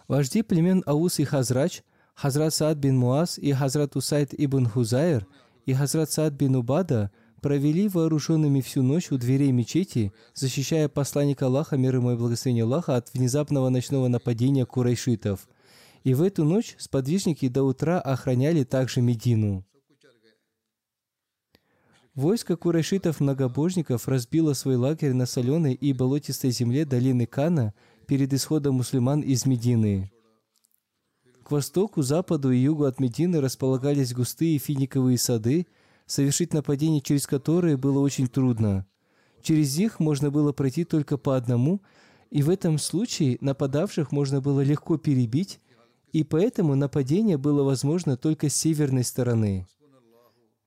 [0.07, 1.83] Вожди племен Аус и Хазрач,
[2.15, 5.25] Хазрат Саад бин Муаз и Хазрат Усайд ибн Хузайр
[5.65, 7.11] и Хазрат Саад бин Убада
[7.41, 12.95] провели вооруженными всю ночь у дверей мечети, защищая посланника Аллаха, мир ему и благословение Аллаха,
[12.95, 15.49] от внезапного ночного нападения курайшитов.
[16.03, 19.65] И в эту ночь сподвижники до утра охраняли также Медину.
[22.21, 27.73] Войско курайшитов-многобожников разбило свой лагерь на соленой и болотистой земле долины Кана
[28.05, 30.11] перед исходом мусульман из Медины.
[31.43, 35.65] К востоку, западу и югу от Медины располагались густые финиковые сады,
[36.05, 38.85] совершить нападение через которые было очень трудно.
[39.41, 41.81] Через них можно было пройти только по одному,
[42.29, 45.59] и в этом случае нападавших можно было легко перебить,
[46.13, 49.65] и поэтому нападение было возможно только с северной стороны.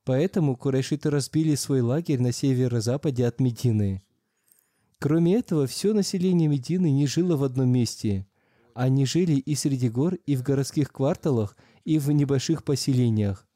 [0.05, 4.03] Поэтому курайшиты разбили свой лагерь на северо-западе от Медины.
[4.99, 8.27] Кроме этого, все население Медины не жило в одном месте.
[8.75, 13.47] Они жили и среди гор, и в городских кварталах, и в небольших поселениях.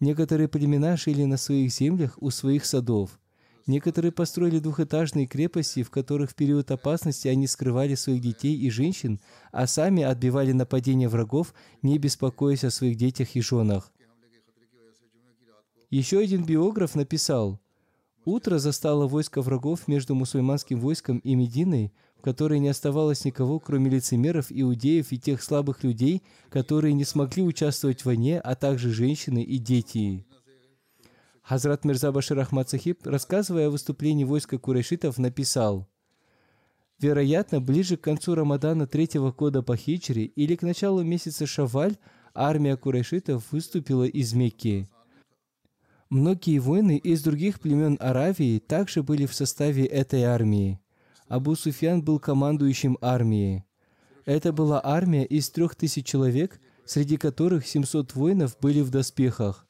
[0.00, 3.20] Некоторые племена жили на своих землях у своих садов.
[3.68, 9.20] Некоторые построили двухэтажные крепости, в которых в период опасности они скрывали своих детей и женщин,
[9.52, 13.92] а сами отбивали нападения врагов, не беспокоясь о своих детях и женах.
[15.92, 17.60] Еще один биограф написал,
[18.24, 23.90] «Утро застало войско врагов между мусульманским войском и Мединой, в которой не оставалось никого, кроме
[23.90, 29.42] лицемеров, иудеев и тех слабых людей, которые не смогли участвовать в войне, а также женщины
[29.42, 30.24] и дети».
[31.42, 35.86] Хазрат Мирза Башир Ахмад Сахиб, рассказывая о выступлении войска курайшитов, написал,
[37.00, 41.98] Вероятно, ближе к концу Рамадана третьего года по хиджре или к началу месяца Шаваль
[42.32, 44.88] армия курайшитов выступила из Мекки.
[46.12, 50.78] Многие воины из других племен Аравии также были в составе этой армии.
[51.26, 53.64] Абу Суфьян был командующим армией.
[54.26, 59.66] Это была армия из трех тысяч человек, среди которых 700 воинов были в доспехах.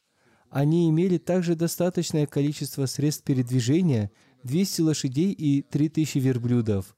[0.50, 4.10] Они имели также достаточное количество средств передвижения,
[4.42, 6.96] 200 лошадей и 3000 верблюдов.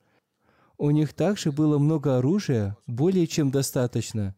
[0.78, 4.34] У них также было много оружия, более чем достаточно.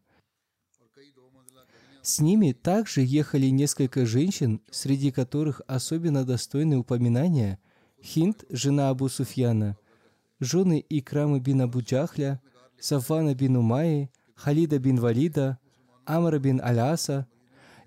[2.07, 7.59] С ними также ехали несколько женщин, среди которых особенно достойны упоминания
[8.01, 9.77] Хинд, жена Абу Суфьяна,
[10.39, 12.41] жены Икрама бин Абу Джахля,
[12.79, 15.59] Сафана бин Умайи, Халида бин Валида,
[16.05, 17.27] Амра бин Аляса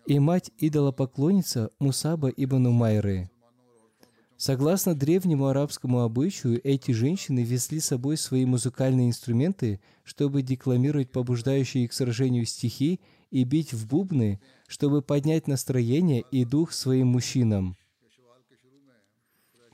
[0.05, 3.31] и мать идолопоклонница Мусаба ибн Умайры.
[4.37, 11.85] Согласно древнему арабскому обычаю, эти женщины везли с собой свои музыкальные инструменты, чтобы декламировать побуждающие
[11.85, 13.01] их к сражению стихи
[13.31, 17.77] и бить в бубны, чтобы поднять настроение и дух своим мужчинам.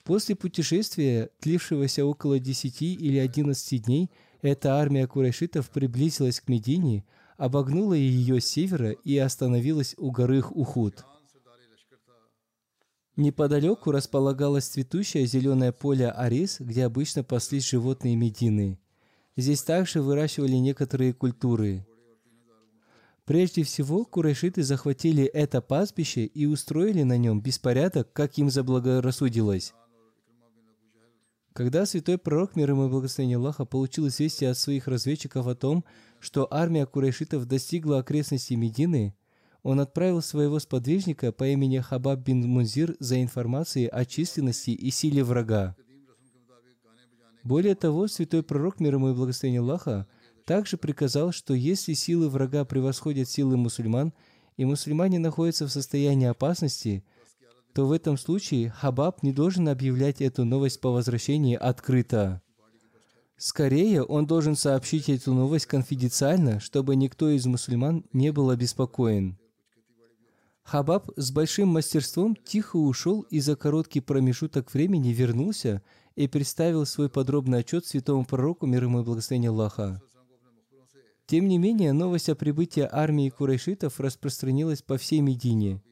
[0.05, 7.05] После путешествия, длившегося около 10 или 11 дней, эта армия курайшитов приблизилась к Медине,
[7.37, 11.05] обогнула ее с севера и остановилась у горы Ухуд.
[13.17, 18.79] Неподалеку располагалось цветущее зеленое поле Арис, где обычно паслись животные Медины.
[19.37, 21.87] Здесь также выращивали некоторые культуры.
[23.27, 29.75] Прежде всего, курайшиты захватили это пастбище и устроили на нем беспорядок, как им заблагорассудилось.
[31.53, 35.85] Когда святой пророк, мир ему и благословение Аллаха, получил известие от своих разведчиков о том,
[36.21, 39.17] что армия курайшитов достигла окрестностей Медины,
[39.65, 45.25] он отправил своего сподвижника по имени Хабаб бин Мунзир за информацией о численности и силе
[45.25, 45.75] врага.
[47.43, 50.07] Более того, святой пророк, мир ему и благословение Аллаха,
[50.47, 54.15] также приказал, что если силы врага превосходят силы мусульман,
[54.57, 57.05] и мусульмане находятся в состоянии опасности,
[57.75, 62.41] то в этом случае Хабаб не должен объявлять эту новость по возвращении открыто.
[63.37, 69.37] Скорее, он должен сообщить эту новость конфиденциально, чтобы никто из мусульман не был обеспокоен.
[70.63, 75.83] Хабаб с большим мастерством тихо ушел и за короткий промежуток времени вернулся
[76.15, 80.01] и представил свой подробный отчет святому пророку, мир ему и благословение Аллаха.
[81.27, 85.83] Тем не менее, новость о прибытии армии курайшитов распространилась по всей Медине.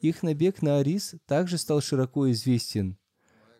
[0.00, 2.98] Их набег на Арис также стал широко известен.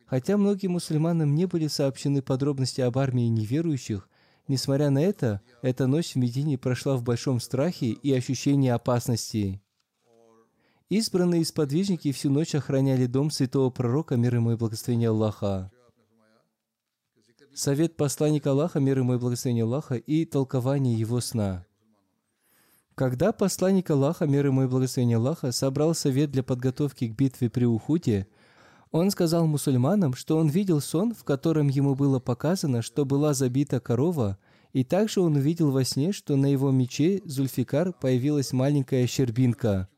[0.07, 4.09] Хотя многим мусульманам не были сообщены подробности об армии неверующих,
[4.49, 9.63] несмотря на это, эта ночь в Медине прошла в большом страхе и ощущении опасности.
[10.91, 15.71] Избранные сподвижники всю ночь охраняли дом святого пророка, мир ему и благословение Аллаха
[17.55, 21.67] совет посланника Аллаха, мир ему и благословение Аллаха, и толкование его сна.
[22.95, 27.65] Когда посланник Аллаха, мир ему и благословение Аллаха, собрал совет для подготовки к битве при
[27.65, 28.27] Ухуде,
[28.91, 33.81] он сказал мусульманам, что он видел сон, в котором ему было показано, что была забита
[33.81, 34.39] корова,
[34.75, 39.89] и также он увидел во сне, что на его мече Зульфикар появилась маленькая щербинка.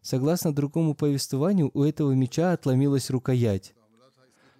[0.00, 3.74] Согласно другому повествованию, у этого меча отломилась рукоять.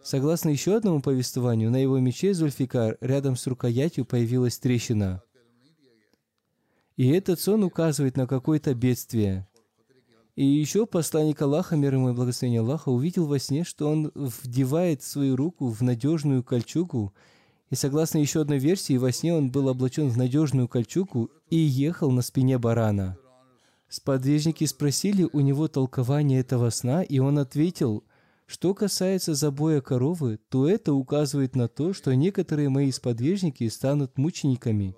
[0.03, 5.23] Согласно еще одному повествованию, на его мече Зульфикар рядом с рукоятью появилась трещина.
[6.97, 9.47] И этот сон указывает на какое-то бедствие.
[10.35, 15.03] И еще посланник Аллаха, мир ему и благословение Аллаха, увидел во сне, что он вдевает
[15.03, 17.13] свою руку в надежную кольчугу,
[17.71, 22.11] и согласно еще одной версии, во сне он был облачен в надежную кольчугу и ехал
[22.11, 23.19] на спине барана.
[23.89, 28.05] Сподвижники спросили у него толкование этого сна, и он ответил,
[28.49, 34.97] что касается забоя коровы, то это указывает на то, что некоторые мои сподвижники станут мучениками.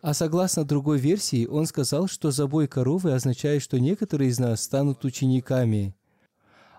[0.00, 5.04] А согласно другой версии, он сказал, что забой коровы означает, что некоторые из нас станут
[5.04, 5.94] учениками.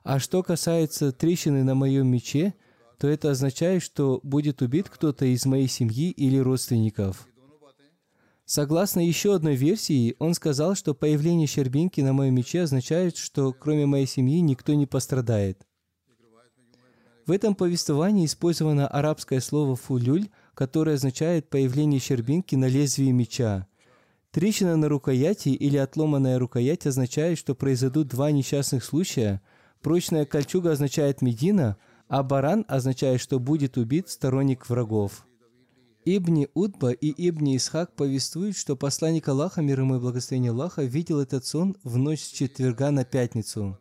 [0.04, 2.56] А что касается трещины на моем мече,
[2.98, 7.28] то это означает, что будет убит кто-то из моей семьи или родственников.
[8.46, 13.86] Согласно еще одной версии, он сказал, что появление щербинки на моем мече означает, что кроме
[13.86, 15.64] моей семьи никто не пострадает.
[17.26, 23.68] В этом повествовании использовано арабское слово «фулюль», которое означает появление щербинки на лезвии меча.
[24.32, 29.42] Трещина на рукояти или отломанная рукоять означает, что произойдут два несчастных случая.
[29.82, 35.26] Прочная кольчуга означает Медина, а баран означает, что будет убит сторонник врагов.
[36.06, 41.20] Ибни Удба и Ибни Исхак повествуют, что посланник Аллаха, мир ему и благословение Аллаха, видел
[41.20, 43.80] этот сон в ночь с четверга на пятницу.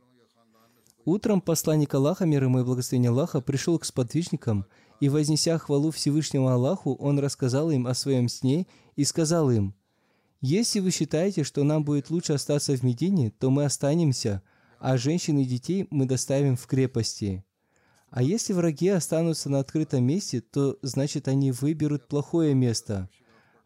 [1.05, 4.65] Утром посланник Аллаха, мир ему и благословение Аллаха, пришел к сподвижникам,
[5.01, 9.75] и, вознеся хвалу Всевышнему Аллаху, он рассказал им о своем сне и сказал им,
[10.41, 14.43] «Если вы считаете, что нам будет лучше остаться в Медине, то мы останемся,
[14.79, 17.45] а женщин и детей мы доставим в крепости.
[18.11, 23.11] А если враги останутся на открытом месте, то значит они выберут плохое место.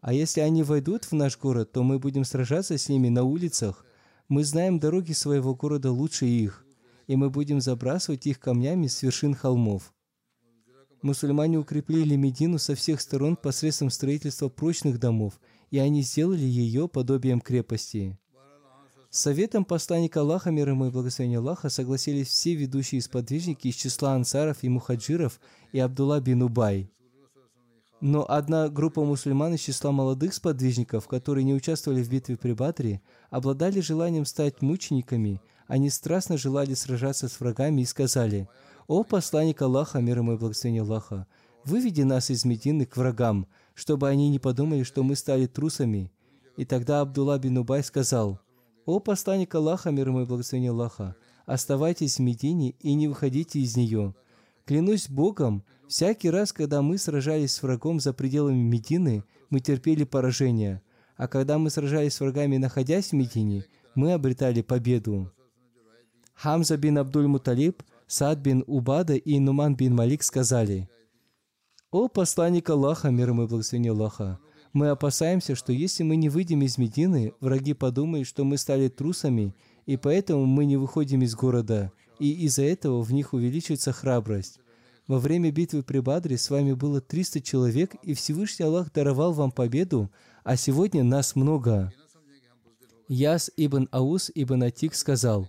[0.01, 3.85] А если они войдут в наш город, то мы будем сражаться с ними на улицах.
[4.29, 6.65] Мы знаем дороги своего города лучше их,
[7.09, 9.93] и мы будем забрасывать их камнями с вершин холмов.
[11.03, 15.41] Мусульмане укрепили Медину со всех сторон посредством строительства прочных домов,
[15.71, 18.17] и они сделали ее подобием крепости.
[19.11, 24.63] Советом посланника Аллаха, мир ему и благословения Аллаха, согласились все ведущие сподвижники из числа ансаров
[24.63, 25.41] и мухаджиров
[25.73, 26.91] и Абдулла бин Убай.
[28.01, 33.01] Но одна группа мусульман из числа молодых сподвижников, которые не участвовали в битве при Бадре,
[33.31, 38.49] обладали желанием стать мучениками, они страстно желали сражаться с врагами и сказали,
[38.89, 41.27] «О посланник Аллаха, мир ему и благословение Аллаха,
[41.65, 46.11] выведи нас из Медины к врагам, чтобы они не подумали, что мы стали трусами».
[46.57, 48.41] И тогда Абдулла бин Убай сказал,
[48.87, 51.15] «О посланник Аллаха, мир ему и благословение Аллаха,
[51.45, 54.15] оставайтесь в Медине и не выходите из нее.
[54.65, 60.81] Клянусь Богом, всякий раз, когда мы сражались с врагом за пределами Медины, мы терпели поражение,
[61.17, 65.31] а когда мы сражались с врагами, находясь в Медине, мы обретали победу».
[66.41, 70.89] Хамза бин Абдуль Муталиб, Сад бин Убада и Нуман бин Малик сказали,
[71.91, 74.39] «О посланник Аллаха, мир ему и благословение Аллаха,
[74.73, 79.57] мы опасаемся, что если мы не выйдем из Медины, враги подумают, что мы стали трусами,
[79.87, 84.61] и поэтому мы не выходим из города, и из-за этого в них увеличивается храбрость.
[85.09, 89.51] Во время битвы при Бадре с вами было 300 человек, и Всевышний Аллах даровал вам
[89.51, 90.09] победу,
[90.45, 91.93] а сегодня нас много.
[93.09, 95.49] Яс ибн Аус ибн Атик сказал,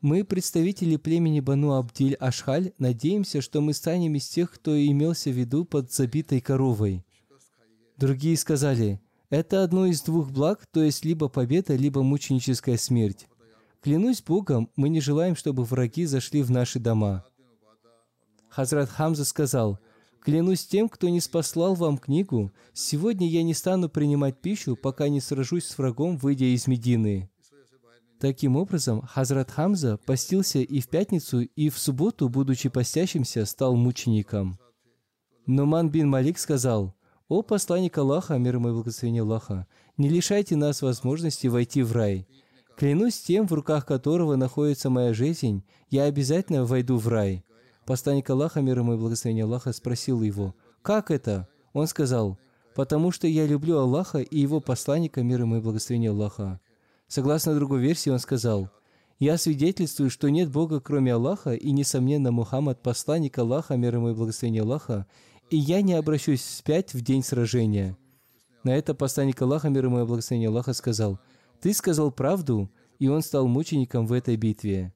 [0.00, 5.34] «Мы, представители племени Бану Абдиль Ашхаль, надеемся, что мы станем из тех, кто имелся в
[5.34, 7.04] виду под забитой коровой».
[7.98, 13.28] Другие сказали, это одно из двух благ, то есть либо победа, либо мученическая смерть.
[13.80, 17.24] Клянусь Богом, мы не желаем, чтобы враги зашли в наши дома.
[18.48, 19.78] Хазрат Хамза сказал,
[20.20, 25.20] «Клянусь тем, кто не спаслал вам книгу, сегодня я не стану принимать пищу, пока не
[25.20, 27.29] сражусь с врагом, выйдя из Медины».
[28.20, 34.58] Таким образом, Хазрат Хамза постился и в пятницу, и в субботу, будучи постящимся, стал мучеником.
[35.46, 36.94] Нуман бин Малик сказал,
[37.28, 39.66] «О посланник Аллаха, мир ему и благословение Аллаха,
[39.96, 42.28] не лишайте нас возможности войти в рай.
[42.76, 47.42] Клянусь тем, в руках которого находится моя жизнь, я обязательно войду в рай».
[47.86, 52.38] Посланник Аллаха, мир ему и благословение Аллаха, спросил его, «Как это?» Он сказал,
[52.74, 56.60] «Потому что я люблю Аллаха и его посланника, мир ему и благословение Аллаха».
[57.10, 58.70] Согласно другой версии, он сказал,
[59.18, 64.14] «Я свидетельствую, что нет Бога, кроме Аллаха, и, несомненно, Мухаммад– посланник Аллаха, мир ему и
[64.14, 65.08] благословение Аллаха,
[65.50, 67.98] и я не обращусь вспять в день сражения».
[68.62, 71.18] На это посланник Аллаха, мир ему и благословение Аллаха, сказал,
[71.60, 74.94] «Ты сказал правду, и он стал мучеником в этой битве».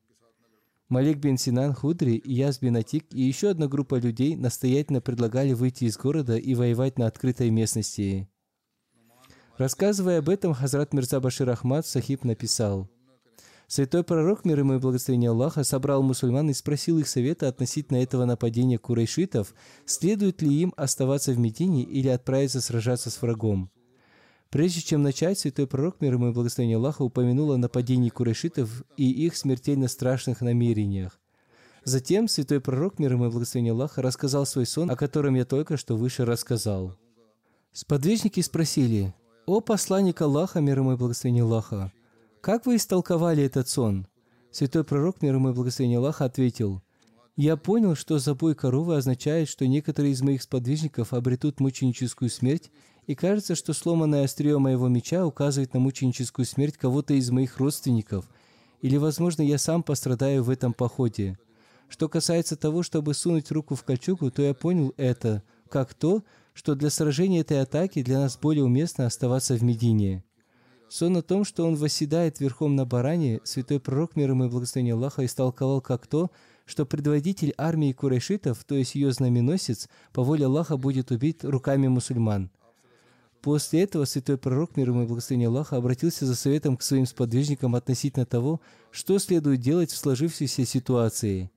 [0.89, 5.87] Малик бин Синан Худри, Яс бин Атик и еще одна группа людей настоятельно предлагали выйти
[5.87, 8.29] из города и воевать на открытой местности.
[9.59, 12.89] Рассказывая об этом, Хазрат Мирза Башир Ахмад Сахиб написал–
[13.67, 18.25] Святой пророк, мир ему и благословение Аллаха, собрал мусульман и спросил их совета относительно этого
[18.25, 19.55] нападения курайшитов,
[19.87, 23.71] следует ли им оставаться в Медине или отправиться сражаться с врагом.
[24.51, 29.11] Прежде чем начать, святой пророк, мир ему и благословение Аллаха, упомянул о нападении курайшитов и
[29.11, 31.19] их смертельно страшных намерениях.
[31.85, 35.77] Затем святой пророк, мир ему и благословение Аллаха, рассказал свой сон, о котором я только
[35.77, 36.97] что выше рассказал.
[37.73, 39.13] Сподвижники спросили,
[39.47, 41.93] «О посланник Аллаха, мир ему и благословение Аллаха,
[42.41, 44.07] как вы истолковали этот сон?
[44.51, 46.81] Святой пророк, мир ему и благословение Аллаха, ответил,
[47.37, 52.71] «Я понял, что забой коровы означает, что некоторые из моих сподвижников обретут мученическую смерть,
[53.07, 58.25] и кажется, что сломанное острие моего меча указывает на мученическую смерть кого-то из моих родственников,
[58.81, 61.39] или, возможно, я сам пострадаю в этом походе.
[61.91, 66.23] Что касается того, чтобы сунуть руку в кольчугу, то я понял это как то,
[66.55, 70.25] что для сражения этой атаки для нас более уместно оставаться в Медине.
[70.89, 74.95] Сон о том, что он восседает верхом на баране, святой пророк, мир ему и благословение
[74.95, 76.31] Аллаха, истолковал как то,
[76.67, 82.51] что предводитель армии курайшитов, то есть ее знаменосец, по воле Аллаха будет убит руками мусульман.
[83.43, 87.75] После этого святой пророк, мир ему и благословение Аллаха, обратился за советом к своим сподвижникам
[87.75, 91.51] относительно того, что следует делать в сложившейся ситуации.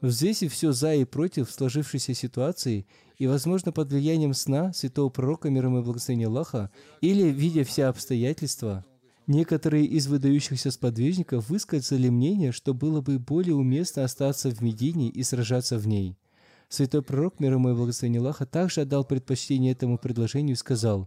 [0.00, 2.86] Взвесив все за и против сложившейся ситуации
[3.20, 6.70] и, возможно, под влиянием сна святого пророка, мир ему и благословения Аллаха,
[7.02, 8.82] или видя все обстоятельства,
[9.26, 15.22] некоторые из выдающихся сподвижников высказали мнение, что было бы более уместно остаться в Медине и
[15.22, 16.16] сражаться в ней.
[16.70, 21.06] Святой пророк, мир ему и благословения Аллаха, также отдал предпочтение этому предложению и сказал,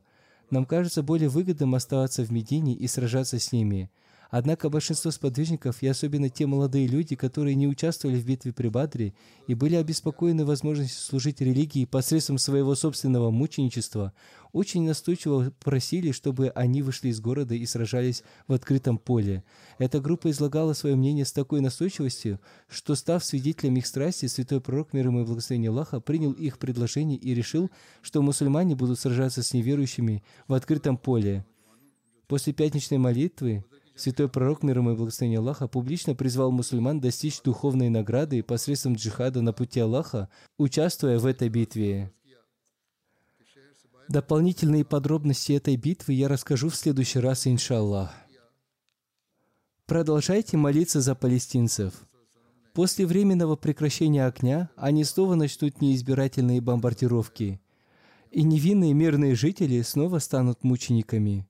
[0.52, 3.90] «Нам кажется более выгодным оставаться в Медине и сражаться с ними.
[4.36, 9.14] Однако большинство сподвижников, и особенно те молодые люди, которые не участвовали в битве при Бадре
[9.46, 14.12] и были обеспокоены возможностью служить религии посредством своего собственного мученичества,
[14.52, 19.44] очень настойчиво просили, чтобы они вышли из города и сражались в открытом поле.
[19.78, 24.94] Эта группа излагала свое мнение с такой настойчивостью, что, став свидетелем их страсти, святой пророк,
[24.94, 27.70] мир ему и благословение Аллаха, принял их предложение и решил,
[28.02, 31.46] что мусульмане будут сражаться с неверующими в открытом поле.
[32.26, 33.64] После пятничной молитвы
[33.96, 39.42] Святой пророк, мир ему и благословение Аллаха, публично призвал мусульман достичь духовной награды посредством джихада
[39.42, 42.12] на пути Аллаха, участвуя в этой битве.
[44.10, 48.12] Дополнительные подробности этой битвы я расскажу в следующий раз, иншаллах.
[49.86, 51.94] Продолжайте молиться за палестинцев.
[52.74, 57.62] После временного прекращения огня они снова начнут неизбирательные бомбардировки,
[58.32, 61.48] и невинные мирные жители снова станут мучениками.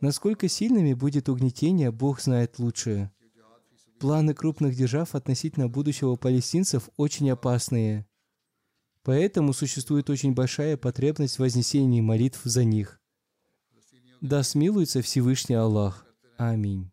[0.00, 3.10] Насколько сильными будет угнетение, Бог знает лучше.
[3.98, 8.06] Планы крупных держав относительно будущего палестинцев очень опасные.
[9.02, 13.00] Поэтому существует очень большая потребность в вознесении молитв за них.
[14.20, 16.06] Да смилуется Всевышний Аллах.
[16.36, 16.92] Аминь.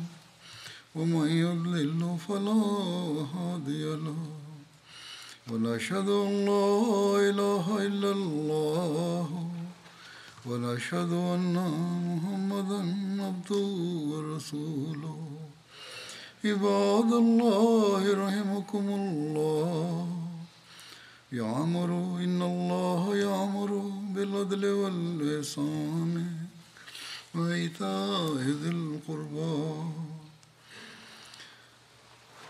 [0.95, 2.63] ومن يضلل فلا
[3.35, 4.15] هادي له.
[5.51, 9.51] ونشهد أن لا إله إلا الله.
[10.45, 11.55] ونشهد أن
[12.07, 12.79] محمدا
[13.23, 13.67] عبده
[14.11, 15.27] ورسوله.
[16.45, 20.07] عباد الله رحمكم الله.
[21.31, 21.89] يعمر
[22.23, 26.25] إن الله يعمر بالعدل والإحسان.
[27.35, 30.10] وإيتاء ذي القربى.